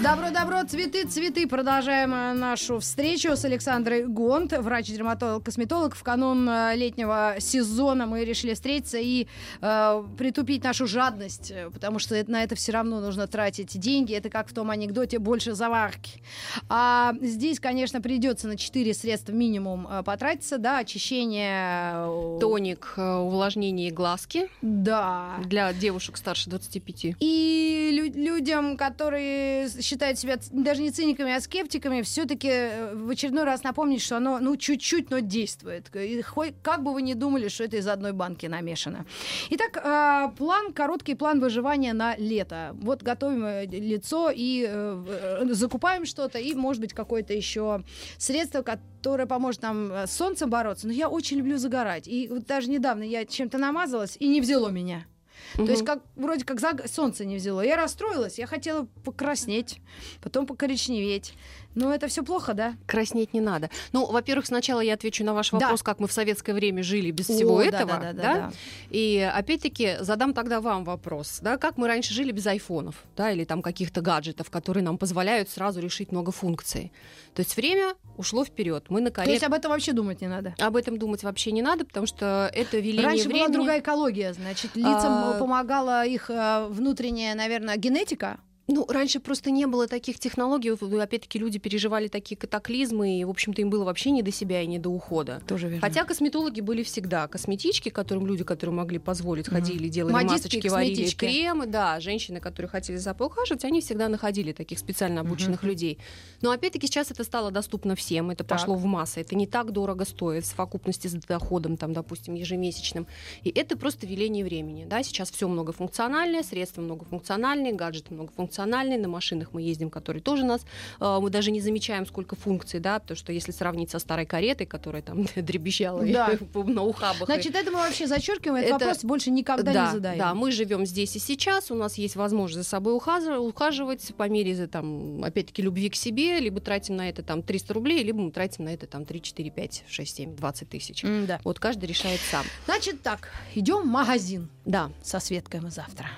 [0.00, 1.46] Добро-добро, цветы, цветы.
[1.46, 5.94] Продолжаем э, нашу встречу с Александрой Гонт, врач-дерматолог-косметолог.
[5.94, 9.26] В канун э, летнего сезона мы решили встретиться и
[9.60, 14.14] э, притупить нашу жадность, э, потому что на это все равно нужно тратить деньги.
[14.14, 16.22] Это как в том анекдоте «больше заварки».
[16.68, 22.38] А здесь, конечно, придется на 4 средства минимум потратиться, да, очищение...
[22.40, 24.48] Тоник, увлажнение глазки
[24.86, 25.36] Да.
[25.44, 27.16] для девушек старше 25.
[27.20, 32.50] И лю- людям, которые считают себя даже не циниками, а скептиками, все-таки
[32.94, 35.94] в очередной раз напомнить, что оно, ну, чуть-чуть, но действует.
[35.94, 39.04] И хоть- как бы вы ни думали, что это из одной банки намешано.
[39.50, 42.70] Итак, а, план, короткий план выживания на лето.
[42.80, 45.04] Вот готовим э, лицо и э,
[45.42, 47.82] э, закупаем что-то, и, может быть, какое-то еще
[48.18, 48.86] средство, которое
[49.26, 50.86] поможет нам э, с солнцем бороться.
[50.86, 52.08] Но я очень люблю загорать.
[52.08, 55.06] И вот даже недавно я чем-то намазалась, и не взяло меня.
[55.54, 56.76] То есть как вроде как за...
[56.88, 57.60] солнце не взяло.
[57.60, 59.80] Я расстроилась, я хотела покраснеть,
[60.22, 61.34] потом покоричневеть.
[61.76, 62.74] Но это все плохо, да?
[62.86, 63.70] Краснеть не надо.
[63.92, 65.58] Ну, во-первых, сначала я отвечу на ваш Да.
[65.58, 67.92] вопрос, как мы в советское время жили без всего О, да, этого.
[67.92, 68.52] да, да, да, да.
[68.90, 73.44] И опять-таки задам тогда вам вопрос, да, как мы раньше жили без айфонов, да, или
[73.44, 76.90] там каких-то гаджетов, которые нам позволяют сразу решить много функций.
[77.34, 78.86] То есть время ушло вперед.
[78.88, 79.32] Мы на То коре...
[79.32, 80.54] есть об этом вообще думать не надо.
[80.58, 83.42] Об этом думать вообще не надо, потому что это веление Раньше времени.
[83.48, 88.38] была другая экология, значит, лицам А, помогала их э, внутренняя, наверное, генетика.
[88.68, 90.70] Ну, раньше просто не было таких технологий.
[90.70, 94.66] Опять-таки люди переживали такие катаклизмы, и, в общем-то, им было вообще не до себя и
[94.66, 95.40] не до ухода.
[95.46, 95.80] Тоже верно.
[95.80, 97.28] Хотя косметологи были всегда.
[97.28, 101.66] Косметички, которым люди, которые могли позволить, ходили, делали Модистки, масочки, варили кремы.
[101.66, 105.98] Да, женщины, которые хотели за собой ухаживать, они всегда находили таких специально обученных людей.
[106.40, 108.58] Но опять-таки сейчас это стало доступно всем, это Так.
[108.58, 109.20] пошло в массы.
[109.20, 113.06] Это не так дорого стоит в совокупности с доходом, там, допустим, ежемесячным.
[113.42, 114.86] И это просто веление времени.
[114.86, 115.04] Да?
[115.04, 118.55] Сейчас все многофункциональное, средства многофункциональные, гаджеты многофункциональные,
[118.96, 120.62] на машинах мы ездим, которые тоже нас,
[121.00, 124.66] э, мы даже не замечаем, сколько функций, да, потому что если сравнить со старой каретой,
[124.66, 126.30] которая там дребезжала и Да.
[126.54, 127.22] на ухабах.
[127.28, 130.18] и- Значит, это мы вообще зачеркиваем, этот Это- вопрос больше никогда да, не задаем.
[130.18, 134.66] Да, мы живем здесь и сейчас, у нас есть возможность за собой ухаживать, по мере,
[134.66, 138.64] там, опять-таки, любви к себе, либо тратим на это там 300 рублей, либо мы тратим
[138.64, 141.02] на это там 3, 4, 5, 6, 7, 20 тысяч.
[141.26, 141.40] Да.
[141.44, 142.44] Вот каждый решает сам.
[142.64, 144.90] Значит так, идем в магазин Да.
[145.02, 146.08] со Светкой мы завтра.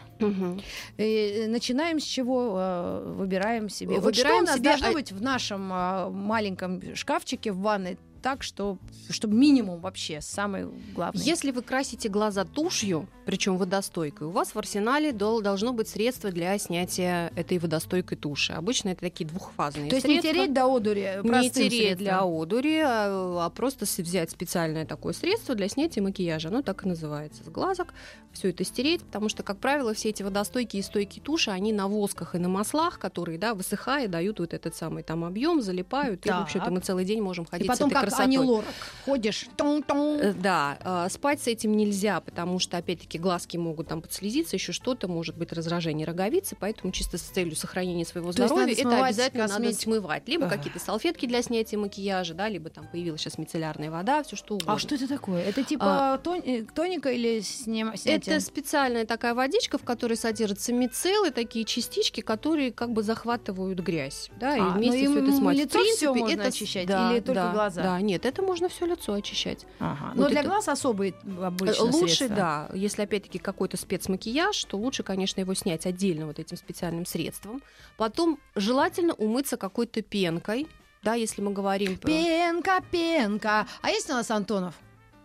[0.97, 2.57] И начинаем с чего?
[2.59, 3.99] Э, Выбираем себе.
[4.01, 7.59] вот что Выбираем у нас себе, должно а- быть в нашем а, маленьком шкафчике в
[7.59, 8.79] ванной так, что,
[9.11, 11.23] чтобы минимум вообще самый главный.
[11.23, 16.31] Если вы красите глаза тушью, причем водостойкой, у вас в арсенале дол- должно быть средство
[16.31, 18.53] для снятия этой водостойкой туши.
[18.53, 21.99] Обычно это такие двухфазные То есть не тереть до одури не тереть средством.
[21.99, 26.49] для одури, а, а просто взять специальное такое средство для снятия макияжа.
[26.49, 27.45] Оно так и называется.
[27.45, 27.89] С глазок
[28.33, 31.89] все это стереть, потому что, как правило, все эти водостойкие и стойкие туши, они на
[31.89, 36.29] восках и на маслах, которые, да, высыхая, дают вот этот самый там объем, залипают, и,
[36.29, 36.43] в Так.
[36.43, 38.25] общем-то, мы целый день можем И ходить потом с этой как красотой.
[38.25, 38.75] а не лорак.
[39.05, 40.21] Ходишь, тон-тон.
[40.21, 44.73] Э, Да, а, спать с этим нельзя, потому что, опять-таки, глазки могут там подслезиться, еще
[44.73, 49.05] что-то, может быть раздражение роговицы, поэтому чисто с целью сохранения своего То здоровья надо это
[49.05, 49.83] обязательно надо косметику.
[49.83, 50.29] смывать.
[50.29, 54.55] Либо какие-то салфетки для снятия макияжа, да, либо там появилась сейчас мицеллярная вода, все что
[54.55, 54.75] угодно.
[54.75, 55.42] А что это такое?
[55.42, 58.37] Это типа тон- э, тоника или сним- снятие?
[58.37, 64.31] Это специальная такая водичка, в которой содержатся мицеллы, такие частички, которые как бы захватывают грязь,
[64.38, 65.57] да, и А, вместе ну, все это смывать.
[65.57, 67.83] В лицо всё принципе, можно это очищать да, или только да, глаза?
[67.83, 69.67] Да, нет, это можно все лицо очищать.
[69.79, 70.13] Ага.
[70.15, 72.29] Вот Но для это- глаз особый обычно Лучше, средство.
[72.37, 77.63] да, если опять-таки какой-то спецмакияж, то лучше, конечно, его снять отдельно вот этим специальным средством.
[77.97, 80.67] Потом желательно умыться какой-то пенкой,
[81.03, 82.09] да, если мы говорим про...
[82.09, 83.67] Пенка, пенка.
[83.83, 84.75] А есть у нас Антонов?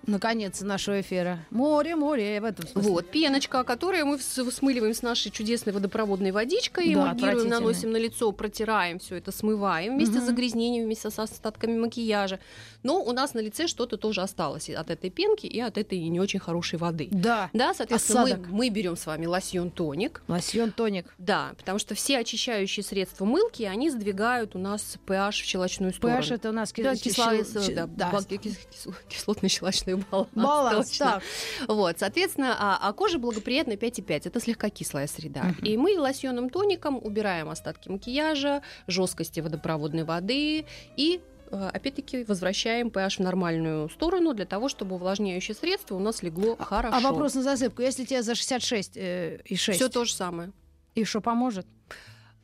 [0.06, 1.40] Наконец нашего эфира.
[1.50, 2.92] Море, море, в этом смысле.
[2.92, 9.00] Вот, пеночка, которую мы смыливаем с нашей чудесной водопроводной водичкой, эмульгируем, наносим на лицо, протираем
[9.00, 10.24] все это, смываем вместе Мгм.
[10.24, 12.40] с загрязнениями, вместе с остатками макияжа.
[12.84, 16.20] Но у нас на лице что-то тоже осталось от этой пенки и от этой не
[16.20, 17.08] очень хорошей воды.
[17.12, 17.50] Да.
[17.54, 18.48] Да, соответственно, мы, Осадок.
[18.50, 21.14] мы берем с вами лосьон-тоник, Лосьон, тоник.
[21.18, 26.20] Да, потому что все очищающие средства мылки, они сдвигают у нас pH в щелочную сторону.
[26.22, 28.12] PH это у нас ки- Да, кисло- щел- да, да.
[28.12, 30.30] кис- кис- кислотно-щелочной баланс.
[30.36, 31.06] Баланс, точно.
[31.06, 31.24] так.
[31.68, 34.28] Вот, соответственно, а, а кожа благоприятная 5,5.
[34.28, 35.54] Это слегка кислая среда.
[35.62, 40.66] И мы лосьонным тоником убираем остатки макияжа, жесткости водопроводной воды
[40.98, 41.22] и
[41.58, 46.96] опять-таки возвращаем pH в нормальную сторону для того, чтобы увлажняющее средство у нас легло хорошо.
[46.96, 47.82] А вопрос на засыпку.
[47.82, 50.52] Если тебе за 66 э, и 6, Все то же самое.
[50.96, 51.66] и что поможет?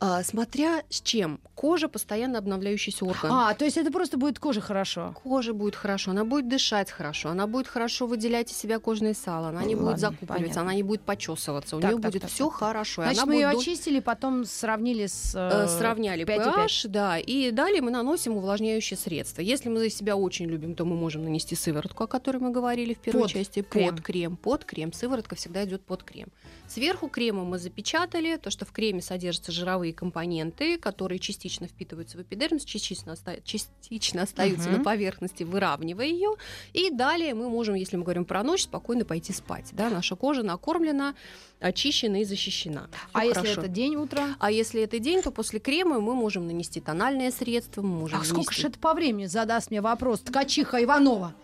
[0.02, 1.40] А, смотря с чем.
[1.54, 3.30] Кожа постоянно обновляющийся орган.
[3.30, 5.14] А, то есть это просто будет коже хорошо.
[5.22, 9.48] Кожа будет хорошо, она будет дышать хорошо, она будет хорошо выделять из себя кожное сало,
[9.48, 10.62] она не Ладно, будет закупориваться, понятно.
[10.62, 12.54] она не будет почесываться, у Так, нее так, будет так, все так.
[12.54, 13.02] хорошо.
[13.02, 15.34] Значит, она мы ее дол- очистили, потом сравнили с...
[15.34, 16.54] э, э, сравняли 5,5.
[16.66, 19.42] pH, да, и далее мы наносим увлажняющее средство.
[19.42, 22.94] Если мы за себя очень любим, то мы можем нанести сыворотку, о которой мы говорили
[22.94, 23.90] в первой Под части, крем.
[23.96, 24.92] под крем, под крем.
[24.94, 26.28] Сыворотка всегда идет под крем.
[26.68, 32.22] Сверху крема мы запечатали, то, что в креме содержатся жировые компоненты, которые частично впитываются в
[32.22, 34.78] эпидермис, частично, оста- частично остаются Мгм.
[34.78, 36.34] на поверхности, выравнивая ее.
[36.72, 39.70] И далее мы можем, если мы говорим про ночь, спокойно пойти спать.
[39.72, 39.90] Да?
[39.90, 41.14] Наша кожа накормлена,
[41.60, 42.88] очищена и защищена.
[43.12, 43.60] А Всё если хорошо.
[43.62, 44.22] это день, утро?
[44.38, 48.24] А если это день, то после крема мы можем нанести тональное средство, мы можем А
[48.24, 50.20] сколько нанести же это по времени задаст мне вопрос?
[50.20, 51.34] Ткачиха Иванова.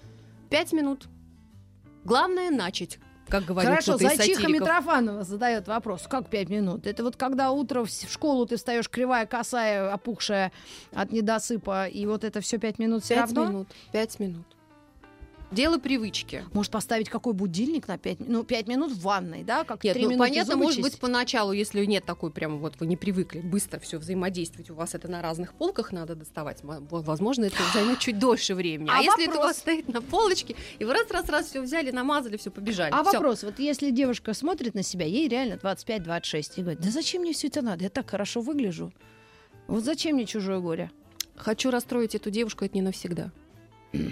[0.50, 1.06] 5 минут.
[2.04, 4.48] Главное начать, как говорит Хорошо, Зайчиха.
[4.48, 6.06] Митрофанова задает вопрос.
[6.08, 6.86] Как пять минут?
[6.86, 10.52] Это вот когда утром в школу ты встаешь кривая, косая, опухшая
[10.92, 13.46] от недосыпа, и вот это все пять минут все Пять равно?
[13.46, 13.68] минут.
[13.92, 14.44] Пять минут.
[15.57, 16.45] Дело привычки.
[16.53, 18.33] Может поставить какой будильник на пять минут?
[18.33, 19.64] Ну, пять минут в ванной, да?
[19.64, 22.75] Как Нет, три ну минуты понятно, зубы может быть, поначалу, если нет такой прям вот
[22.79, 26.81] вы не привыкли быстро все взаимодействовать, у вас это на разных полках надо доставать, мо-
[26.90, 28.90] во- возможно, это займет чуть дольше времени.
[28.90, 29.47] А, А если это у вопрос?
[29.47, 32.92] вас стоит на полочке, и вы раз-раз-раз все взяли, намазали, все побежали.
[32.92, 33.12] А Всё.
[33.14, 37.33] вопрос, вот если девушка смотрит на себя, ей реально 25-26, и говорит, да зачем мне
[37.33, 37.83] все это надо?
[37.85, 38.92] Я так хорошо выгляжу.
[39.69, 40.90] Вот зачем мне чужое горе?
[41.35, 43.31] Хочу расстроить эту девушку, это не навсегда.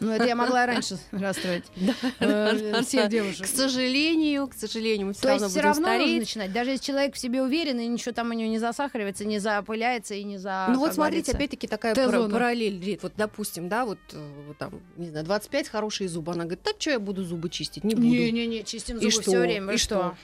[0.00, 1.64] Ну, это я могла раньше расстроить
[2.20, 3.44] э, всех девушек.
[3.44, 6.84] К сожалению, к сожалению, мы все То равно есть все равно нужно начинать, даже если
[6.84, 10.38] человек в себе уверен, и ничего там у него не засахаривается, не запыляется и не
[10.38, 10.68] за...
[10.70, 12.98] Ну вот смотрите, опять-таки такая параллель.
[13.02, 16.32] Вот, допустим, да, вот, э, там, не знаю, 25 хорошие зубы.
[16.32, 17.84] Она говорит, так что я буду зубы чистить?
[17.84, 18.06] Не буду.
[18.06, 19.74] Не-не-не, чистим зубы все время.
[19.74, 20.16] И что?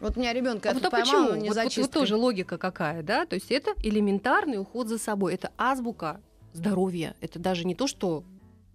[0.00, 1.40] Вот у меня ребенка А вот а поймала, почему?
[1.40, 3.24] не Вот, вот- вот тоже логика какая, да?
[3.24, 5.32] То есть это элементарный уход за собой.
[5.32, 6.20] Это азбука
[6.52, 7.14] здоровья.
[7.20, 8.22] Это даже не то, что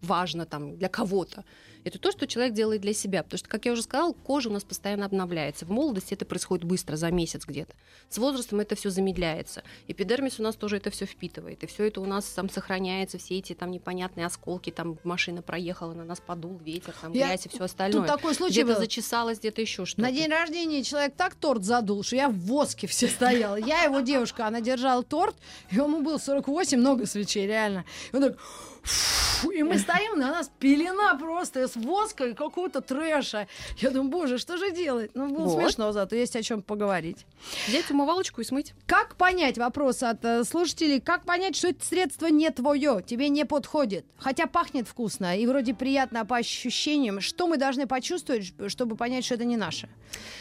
[0.01, 1.43] важно там для кого-то.
[1.85, 3.23] Это то, что человек делает для себя.
[3.23, 5.65] Потому что, как я уже сказала, кожа у нас постоянно обновляется.
[5.65, 7.73] В молодости это происходит быстро, за месяц где-то.
[8.09, 9.63] С возрастом это все замедляется.
[9.87, 11.63] Эпидермис у нас тоже это все впитывает.
[11.63, 15.93] И все это у нас там сохраняется, все эти там непонятные осколки, там машина проехала,
[15.93, 18.07] на нас подул ветер, там Я- грязь и все Тут остальное.
[18.07, 18.79] такой случай Где-то был.
[18.81, 20.01] зачесалось, где-то еще что-то.
[20.01, 23.55] На день рождения человек так торт задул, что я в воске все стояла.
[23.55, 25.35] Я его девушка, она держала торт,
[25.71, 27.85] и ему было 48, много свечей, реально.
[28.11, 28.37] И он так...
[28.83, 33.47] «Фу», И мы стоим, на нас пелена просто с воска и какого-то трэша.
[33.77, 35.11] Я думаю, боже, что же делать?
[35.13, 35.61] Ну, было Вот.
[35.61, 37.25] смешно, зато есть о чем поговорить.
[37.67, 38.73] Взять умывалочку и смыть.
[38.85, 43.45] Как понять, вопрос от э, слушателей, как понять, что это средство не твое, тебе не
[43.45, 49.25] подходит, хотя пахнет вкусно и вроде приятно по ощущениям, что мы должны почувствовать, чтобы понять,
[49.25, 49.89] что это не наше?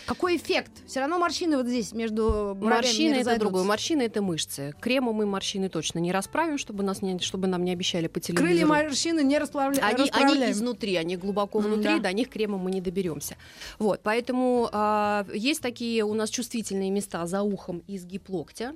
[0.07, 0.73] Какой эффект?
[0.87, 3.65] Все равно морщины вот здесь между Морщины это другое.
[3.65, 4.75] Морщины это мышцы.
[4.81, 8.47] Кремом мы морщины точно не расправим, чтобы, нас не, чтобы нам не обещали по телевизору.
[8.47, 9.81] Крылья морщины не расправля...
[9.83, 12.01] Они, они изнутри, они глубоко внутри, да.
[12.01, 13.37] до них кремом мы не доберемся.
[13.79, 18.75] Вот, поэтому а, есть такие у нас чувствительные места за ухом и изгиб локтя,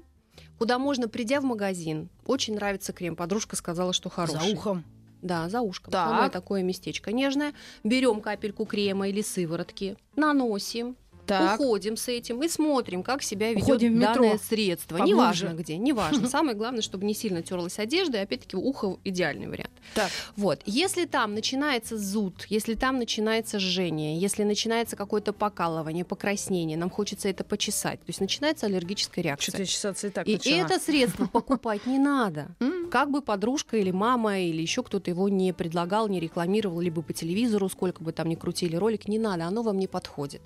[0.59, 3.17] куда можно, придя в магазин, очень нравится крем.
[3.17, 4.41] Подружка сказала, что хороший.
[4.41, 4.85] За ухом.
[5.23, 5.93] Да, за ушком.
[5.93, 6.09] Так.
[6.09, 7.55] Самое такое местечко нежное.
[7.85, 10.97] Берем капельку крема или сыворотки, наносим,
[11.39, 11.61] Так.
[11.61, 14.15] уходим с этим и смотрим, как себя ведет метро.
[14.15, 14.97] данное средство.
[14.99, 15.15] Поглубже.
[15.15, 16.29] Неважно где, неважно.
[16.31, 19.71] Самое главное, чтобы не сильно терлась одежда, и опять-таки ухо идеальный вариант.
[19.95, 20.11] Так.
[20.37, 20.61] Вот.
[20.67, 27.29] Если там начинается зуд, если там начинается жжение, если начинается какое-то покалывание, покраснение, нам хочется
[27.29, 29.53] это почесать, то есть начинается аллергическая реакция.
[29.53, 30.55] Что-то чесаться и так И начала.
[30.57, 32.49] это средство покупать не надо.
[32.91, 37.13] Как бы подружка или мама или еще кто-то его не предлагал, не рекламировал, либо по
[37.13, 40.43] телевизору, сколько бы там ни крутили ролик, не надо, оно вам не подходит.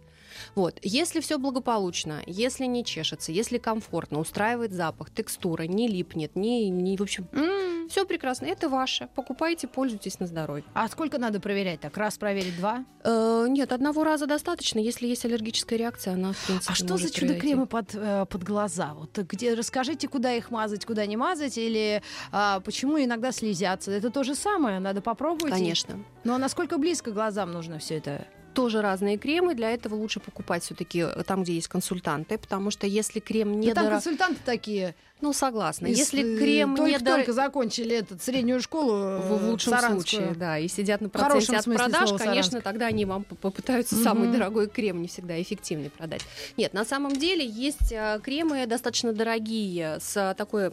[0.55, 0.76] Вот.
[0.83, 6.97] Если все благополучно, если не чешется, если комфортно, устраивает запах, текстура, не липнет, не, не
[6.97, 7.89] в общем, М.
[7.89, 9.09] все прекрасно, это ваше.
[9.15, 10.65] Покупайте, пользуйтесь на здоровье.
[10.75, 11.81] А сколько надо проверять?
[11.81, 12.85] Так, раз проверить, два?
[13.05, 14.79] Э, нет, одного раза достаточно.
[14.79, 18.95] Если есть аллергическая реакция, она, в принципе, А что за чудо-кремы под, э, под глаза?
[18.95, 23.93] Вот где расскажите, куда их мазать, куда не мазать, или а, почему иногда слезятся?
[23.93, 25.53] Это то же самое, надо попробовать.
[25.55, 25.99] Конечно.
[26.25, 28.27] Ну а насколько близко глазам нужно все это?
[28.57, 29.55] Тоже разные кремы.
[29.55, 33.75] Для этого лучше покупать все-таки там, где есть консультанты, потому что если крем Да не
[33.75, 33.97] там дорог...
[34.03, 34.95] консультанты такие.
[35.21, 35.87] Ну, согласна.
[35.87, 37.19] из, Если э, крем не дорог...
[37.21, 40.01] только закончили этот, среднюю школу В э, лучшем саранскую.
[40.07, 42.65] случае, да, и сидят на проценте от продаж, конечно, Саранск.
[42.65, 44.05] тогда они вам попытаются Мгм.
[44.05, 46.23] самый дорогой крем не всегда эффективный продать.
[46.57, 50.73] Нет, на самом деле есть э, кремы достаточно дорогие с такой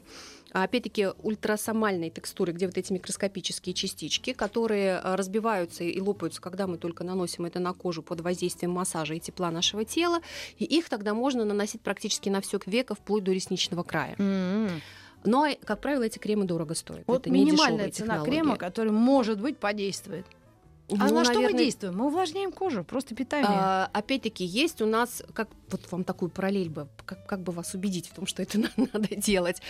[0.61, 6.77] опять-таки ультрасомальной текстурой, где вот эти микроскопические частички, которые э, разбиваются и лопаются, когда мы
[6.77, 10.19] только наносим это на кожу под воздействием массажа и тепла нашего тела,
[10.57, 14.15] и их тогда можно наносить практически на все веко, вплоть до ресничного края.
[14.19, 14.81] М-м.
[15.25, 17.03] Но, как правило, эти кремы дорого стоят.
[17.07, 18.31] Вот Это минимальная цена технологии.
[18.31, 20.25] крема, который, может быть, подействует.
[20.99, 21.97] А Ну, на что мы наверное, действуем?
[21.97, 23.53] Мы увлажняем кожу, просто питаем её.
[23.56, 27.73] А, опять-таки, есть у нас, как вот вам такую параллель бы, как, как бы вас
[27.73, 29.62] убедить в том, что это на- надо делать.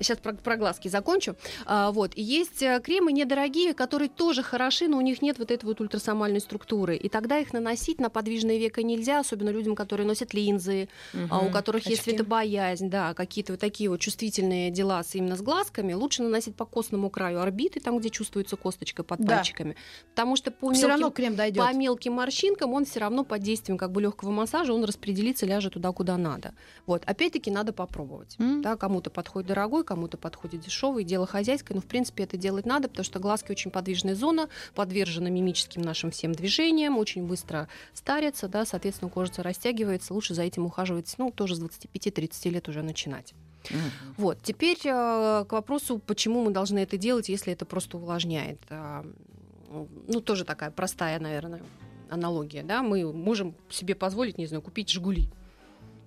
[0.00, 1.36] сейчас про, про глазки закончу.
[1.66, 2.12] А, вот.
[2.16, 5.80] И есть э, кремы недорогие, которые тоже хороши, но у них нет вот этой вот
[5.80, 6.96] ультрасомальной структуры.
[6.96, 10.88] И тогда их наносить на подвижное веко нельзя, особенно людям, которые носят линзы,
[11.30, 12.10] а, у которых есть Очки.
[12.12, 16.64] светобоязнь, да, какие-то вот такие вот чувствительные дела с, именно с глазками, лучше наносить по
[16.64, 19.36] костному краю орбиты, там, где чувствуется косточка под Да.
[19.36, 19.76] пальчиками.
[20.10, 21.64] Потому что по Все мелким равно крем дойдет.
[21.64, 25.72] по мелким морщинкам он все равно под действием как бы легкого массажа он распределится, ляжет
[25.72, 26.54] туда, куда надо.
[26.86, 28.36] Вот, опять-таки надо попробовать.
[28.38, 28.62] М.
[28.62, 32.88] Да, кому-то подходит дорогой, кому-то подходит дешевый, дело хозяйское, но в принципе это делать надо,
[32.88, 38.64] потому что глазки очень подвижная зона, подвержена мимическим нашим всем движениям, очень быстро старятся, да,
[38.64, 43.34] соответственно, кожица растягивается, лучше за этим ухаживать, ну, тоже с 25-30 лет уже начинать.
[44.16, 48.58] Вот, теперь э, к вопросу, почему мы должны это делать, если это просто увлажняет.
[48.70, 49.04] А,
[50.08, 51.62] Ну, тоже такая простая, наверное,
[52.10, 55.28] аналогия, да, мы можем себе позволить, не знаю, купить «Жигули»,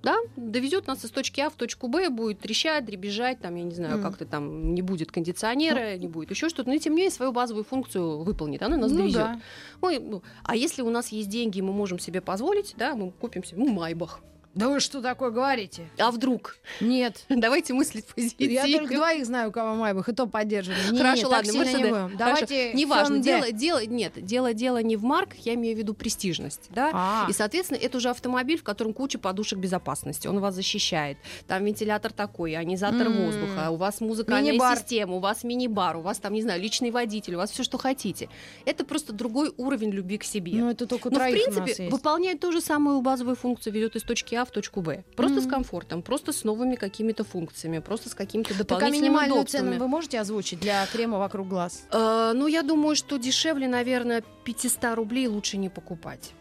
[0.03, 3.73] да, довезет нас из точки А в точку Б, будет трещать, дребезжать, там, я не
[3.73, 4.03] знаю, Мгм.
[4.03, 7.63] как-то там не будет кондиционера, не будет еще что-то, но тем не менее свою базовую
[7.63, 9.17] функцию выполнит, она нас Ну довезет.
[9.17, 9.41] да.
[9.81, 13.43] Ой, ну, а если у нас есть деньги, мы можем себе позволить, да, мы купим
[13.43, 14.21] себе, ну, Майбах.
[14.55, 15.89] Да вы что такое говорите?
[15.97, 16.57] А вдруг?
[16.79, 17.25] Нет.
[17.29, 18.53] Давайте мыслить позитивно.
[18.53, 20.79] Я только двоих знаю, у кого Майбах, и то поддерживаю.
[20.93, 22.17] Не, Хорошо, не, так ладно, сильно не будем.
[22.17, 26.69] Давайте Неважно, дело, дело, нет, дело, дело не в марках, я имею в виду престижность,
[26.69, 27.27] да, А.
[27.29, 32.13] и, соответственно, это уже автомобиль, в котором куча подушек безопасности, он вас защищает, там вентилятор
[32.13, 33.25] такой, ионизатор М.
[33.25, 34.77] воздуха, у вас музыкальная Мини-бар.
[34.77, 37.77] система, у вас мини-бар, у вас там, не знаю, личный водитель, у вас все, что
[37.77, 38.29] хотите.
[38.63, 40.53] Это просто другой уровень любви к себе.
[40.53, 44.35] Ну, это только Но, в принципе, выполняет ту же самую базовую функцию, ведет из точки
[44.35, 45.03] А в точку Б.
[45.15, 45.51] Просто с Мгм.
[45.53, 49.69] комфортом, просто с новыми какими-то функциями, просто с какими-то Так а дополнительными минимальную удобствами.
[49.71, 51.85] цену вы можете озвучить для крема вокруг глаз?
[51.91, 56.31] Э, ну, я думаю, что дешевле, наверное, 500 рублей лучше не покупать.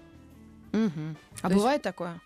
[0.73, 2.21] А То есть- бывает такое?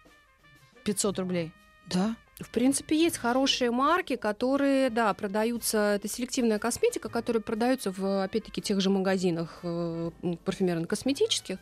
[0.85, 1.53] 500 рублей?
[1.87, 2.17] Да.
[2.41, 5.95] В принципе, есть хорошие марки, которые, да, продаются.
[5.97, 10.11] Это селективная косметика, которая продается в, опять-таки, тех же магазинах э,
[10.45, 11.59] парфюмерно-косметических.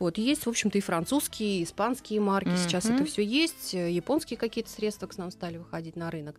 [0.00, 2.56] Вот есть, в общем-то, и французские, и испанские марки.
[2.56, 2.94] Сейчас Мгм.
[2.96, 3.74] это все есть.
[3.74, 6.36] Э, Японские какие-то средства к нам стали выходить на рынок.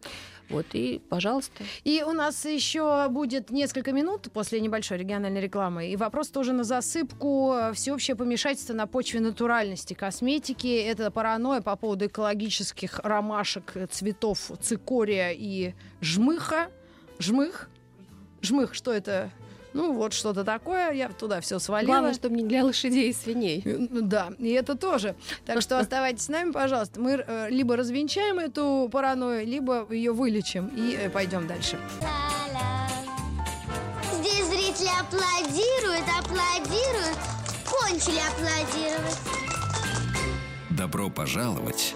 [0.50, 1.64] Вот и, пожалуйста.
[1.84, 5.92] И у нас еще будет несколько минут после небольшой региональной рекламы.
[5.92, 7.56] И вопрос тоже на засыпку.
[7.76, 10.82] Всеобщее помешательство на почве натуральности косметики.
[10.82, 16.72] Это паранойя по поводу экологических ромашек, цветов цикория и жмыха.
[17.20, 17.70] Жмых?
[18.42, 19.30] Жмых, что это?
[19.74, 20.92] Ну, вот что-то такое.
[20.92, 21.94] Я туда все свалила.
[21.94, 23.62] Главное, чтобы не для лошадей и свиней.
[23.64, 25.16] Э, ну Да, и это тоже.
[25.46, 27.00] Так что оставайтесь с нами, пожалуйста.
[27.00, 31.78] Мы э, либо развенчаем эту паранойю, либо ее вылечим и э, пойдем дальше.
[34.20, 37.18] Здесь зрители аплодируют, аплодируют,
[37.66, 39.18] кончили аплодировать.
[40.70, 41.96] Добро пожаловать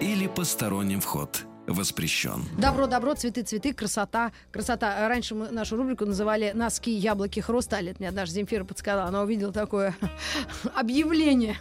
[0.00, 2.44] или посторонним вход воспрещен.
[2.58, 5.08] Добро, добро, цветы, цветы, красота, красота.
[5.08, 7.94] Раньше мы нашу рубрику называли «Носки, яблоки, хрусталь».
[7.98, 9.08] Мне однажды Земфира подсказала.
[9.08, 9.94] Она увидела такое
[10.74, 11.56] объявление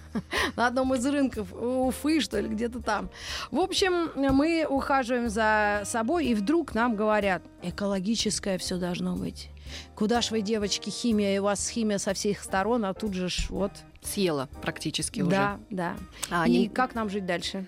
[0.56, 3.10] на одном из рынков Уфы, что ли, где-то там.
[3.52, 9.50] В общем, мы ухаживаем за собой, и вдруг нам говорят, экологическое все должно быть.
[9.95, 13.30] Куда ж вы, девочки, химия, и у вас химия со всех сторон, а тут же
[13.30, 13.72] ж вот.
[14.02, 15.32] Съела практически уже.
[15.32, 15.95] Да, да.
[16.30, 17.67] А и они- как нам жить дальше?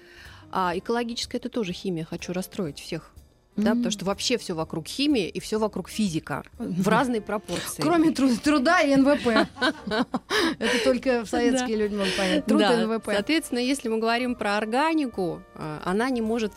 [0.52, 2.06] А экологическая это тоже химия.
[2.06, 3.12] Хочу расстроить всех.
[3.58, 7.82] Да, потому что вообще все вокруг химии и все вокруг физика в разной пропорции.
[7.82, 9.28] Кроме тру- труда и НВП.
[10.60, 12.46] Это только советские люди могут понять.
[12.46, 13.06] Труд и НВП.
[13.08, 16.54] Соответственно, если мы говорим про органику, э, она не может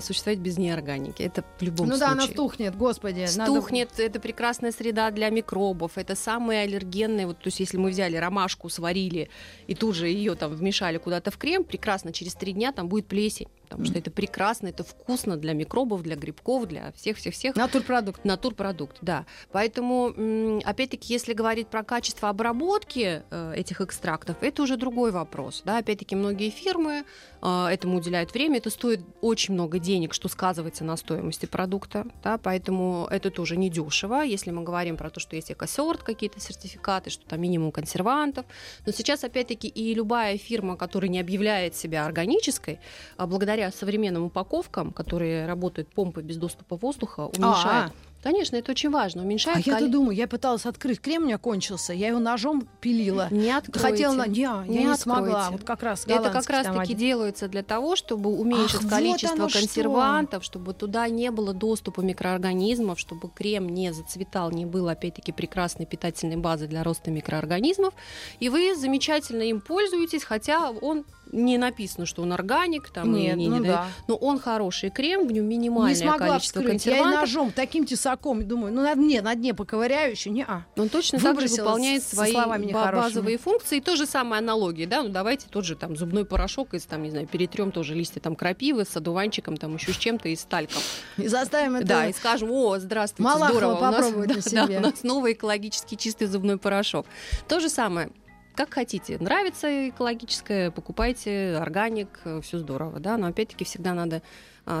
[0.00, 1.22] существовать без неорганики.
[1.22, 2.34] Это в любом Ну да, она случае.
[2.34, 3.26] стухнет, господи.
[3.26, 7.26] Стухнет, это прекрасная среда для микробов, это самые аллергенные.
[7.26, 9.28] Вот, то есть, если мы взяли ромашку, сварили
[9.66, 13.06] и тут же ее там вмешали куда-то в крем, прекрасно, через три дня там будет
[13.06, 13.48] плесень.
[13.68, 17.54] Потому что это прекрасно, это вкусно для микробов, для грибков, для всех-всех-всех.
[17.56, 18.24] Натурпродукт.
[18.24, 19.26] Натурпродукт, да.
[19.52, 25.62] Поэтому, опять-таки, если говорить про качество обработки э, этих экстрактов, это уже другой вопрос.
[25.64, 25.78] Да?
[25.78, 27.04] Опять-таки, многие фирмы
[27.42, 28.58] э, этому уделяют время.
[28.58, 32.06] Это стоит очень много денег, что сказывается на стоимости продукта.
[32.22, 32.38] Да?
[32.38, 34.22] Поэтому это тоже недешево.
[34.22, 38.46] Если мы говорим про то, что есть экосорт, какие-то сертификаты, что там минимум консервантов.
[38.86, 42.80] Но сейчас, опять-таки, и любая фирма, которая не объявляет себя органической,
[43.16, 43.26] а
[43.58, 47.92] благодаря современным упаковкам, которые работают помпой без доступа воздуха, уменьшает.
[48.20, 49.22] Конечно, это очень важно.
[49.22, 53.28] А Уменьшает я-то думаю, я пыталась открыть, крем у меня кончился, я его ножом пилила.
[53.30, 53.78] Не откройте.
[53.78, 54.26] Хотела, на...
[54.26, 55.46] не, я не, смогла.
[55.46, 55.52] откройте.
[55.52, 56.96] Вот как раз Это как раз таки один.
[56.96, 59.60] делается для того, чтобы уменьшить Ах, вот количество что.
[59.60, 65.86] консервантов, чтобы туда не было доступа микроорганизмов, чтобы крем не зацветал, не был опять-таки прекрасной
[65.86, 67.94] питательной базой для роста микроорганизмов.
[68.40, 73.48] И вы замечательно им пользуетесь, хотя он не написано, что он органик, там, Нет, не-
[73.48, 73.86] ну не- да.
[74.06, 76.86] но он хороший крем, в нем Не минимальное смогла количество вскрыть.
[76.86, 77.20] Я и консервантов.
[77.20, 80.64] ножом таким тесаком, думаю, ну на дне, на дне поковыряю еще, не а.
[80.76, 82.34] Он точно так же выполняет свои
[82.72, 83.78] базовые функции.
[83.78, 87.02] И то же самое аналогии, да, ну давайте тот же там зубной порошок из, там,
[87.02, 90.44] не знаю, перетрем тоже листья там крапивы с одуванчиком, там еще с чем-то и с
[90.44, 90.82] тальком.
[91.16, 91.86] И заставим это...
[91.86, 95.94] Да, и скажем, о, здравствуйте, Малахова здорово, у нас, да, да, у нас новый экологически
[95.94, 97.06] чистый зубной порошок.
[97.48, 98.10] То же самое.
[98.58, 99.18] Как хотите.
[99.20, 104.20] Нравится экологическое, покупайте, органик, все здорово, да, но опять-таки всегда надо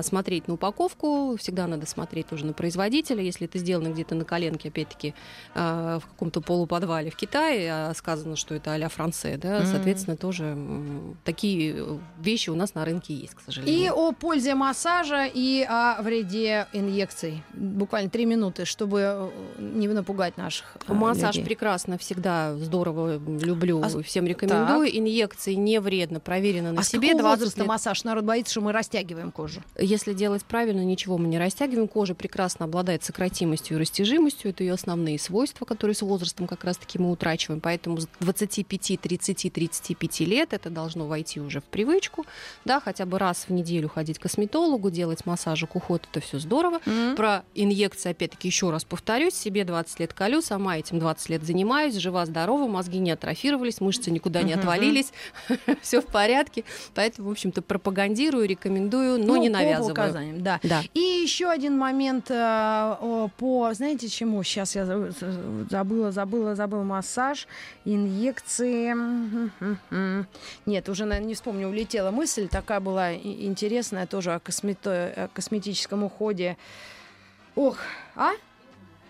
[0.02, 3.22] смотреть на упаковку, всегда надо смотреть тоже на производителя.
[3.22, 5.14] Если это сделано где-то на коленке, опять-таки,
[5.54, 9.66] а, в каком-то полуподвале в Китае, а сказано, что это а-ля Франце, да, Мгм.
[9.66, 10.56] соответственно, тоже
[11.24, 13.82] такие вещи у нас на рынке есть, к сожалению.
[13.84, 17.42] И о пользе массажа, и о вреде инъекций.
[17.54, 21.44] Буквально три минуты, чтобы э, не напугать наших Массаж людей.
[21.44, 24.88] прекрасно, всегда здорово, люблю, А всем рекомендую.
[24.98, 27.08] Инъекции не вредно, проверено на А себе.
[27.08, 27.68] какого 20 возраста лет.
[27.68, 28.04] массаж?
[28.04, 29.60] Народ боится, что мы растягиваем кожу.
[29.80, 31.86] Если делать правильно, ничего мы не растягиваем.
[31.86, 34.50] Кожа прекрасно обладает сократимостью и растяжимостью.
[34.50, 37.60] Это ее основные свойства, которые с возрастом как раз-таки мы утрачиваем.
[37.60, 42.26] Поэтому с 25, 30, 35 лет это должно войти уже в привычку.
[42.64, 46.80] Да, хотя бы раз в неделю ходить к косметологу, делать массажик, уход, это все здорово.
[47.14, 51.94] Про инъекции, опять-таки, еще раз повторюсь, себе 20 лет колю, сама этим 20 лет занимаюсь,
[51.94, 55.12] жива-здорова, мозги не атрофировались, мышцы никуда не отвалились,
[55.82, 56.64] все в порядке.
[56.94, 59.92] Поэтому, в общем-то, пропагандирую, рекомендую, но Ну, не по навязываю.
[59.92, 60.60] указаниям, да.
[60.62, 60.82] Да.
[60.94, 64.42] И еще один момент э, по, знаете, чему?
[64.42, 66.82] Сейчас я за- за- забыла, забыла, забыла.
[66.82, 67.46] Массаж,
[67.84, 68.94] инъекции.
[70.66, 72.48] Нет, уже наверное, не вспомню, улетела мысль.
[72.48, 76.56] Такая была интересная тоже о, космето- о косметическом уходе.
[77.56, 77.78] Ох,
[78.14, 78.32] а?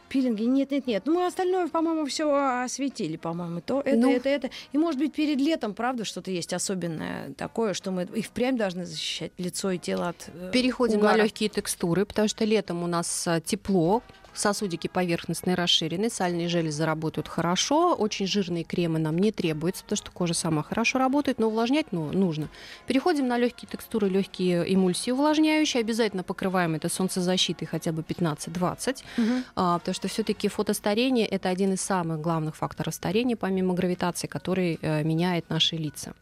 [0.09, 1.03] Пилинги, нет, нет, нет.
[1.07, 2.33] Ну, мы остальное, по-моему, все
[2.65, 3.61] осветили, по-моему.
[3.61, 4.11] То это, Ну.
[4.13, 4.51] это, это.
[4.73, 8.85] И, может быть, перед летом, правда, что-то есть особенное такое, что мы и впрямь должны
[8.85, 11.17] защищать лицо и тело от э, Переходим угара.
[11.19, 14.03] на легкие текстуры, потому что летом у нас а, тепло,
[14.39, 20.11] сосудики поверхностные расширены, сальные железы работают хорошо, очень жирные кремы нам не требуются, потому что
[20.11, 22.49] кожа сама хорошо работает, но увлажнять ну, нужно.
[22.87, 25.81] Переходим на легкие текстуры, легкие эмульсии увлажняющие.
[25.81, 29.45] Обязательно покрываем это солнцезащитой хотя бы 15-20, Мгм.
[29.57, 34.79] а, потому что все-таки фотостарение это один из самых главных факторов старения, помимо гравитации, который
[34.81, 36.13] э, меняет наши лица.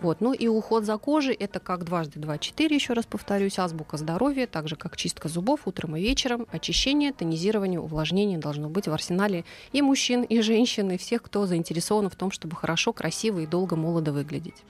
[0.00, 0.20] Вот.
[0.20, 4.46] Ну и уход за кожей это как дважды два четыре, еще раз повторюсь, азбука здоровья,
[4.46, 9.44] так же как чистка зубов утром и вечером, очищение, тонизирование, увлажнение должно быть в арсенале
[9.72, 13.74] и мужчин, и женщин, и всех, кто заинтересован в том, чтобы хорошо, красиво и долго
[13.74, 14.62] молодо выглядеть.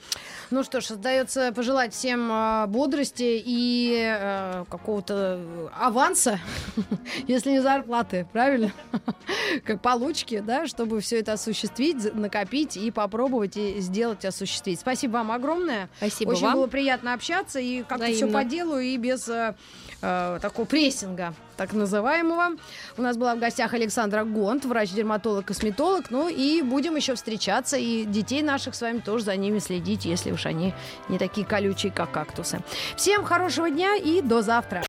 [0.50, 6.40] Ну что ж, остается пожелать всем а, бодрости и э, какого-то э, аванса,
[7.26, 8.72] если не зарплаты, правильно?
[9.64, 14.80] Как получки, да, чтобы все это осуществить, накопить и попробовать и сделать осуществить.
[14.80, 15.88] Спасибо вам огромное.
[15.98, 16.54] Спасибо Очень вам.
[16.54, 19.54] было приятно общаться и как-то все по делу и без э,
[20.00, 22.56] э, такого прессинга, так называемого.
[22.96, 26.10] У нас была в гостях Александра Гонт, врач-дерматолог, косметолог.
[26.10, 30.30] Ну и будем еще встречаться и детей наших с вами тоже за ними следить, если
[30.30, 30.74] уж они
[31.08, 32.60] не такие колючие, как кактусы.
[32.96, 34.84] Всем хорошего дня и до завтра.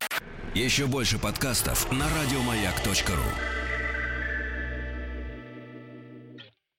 [0.56, 3.59] Еще больше подкастов на радиомаяк.ру.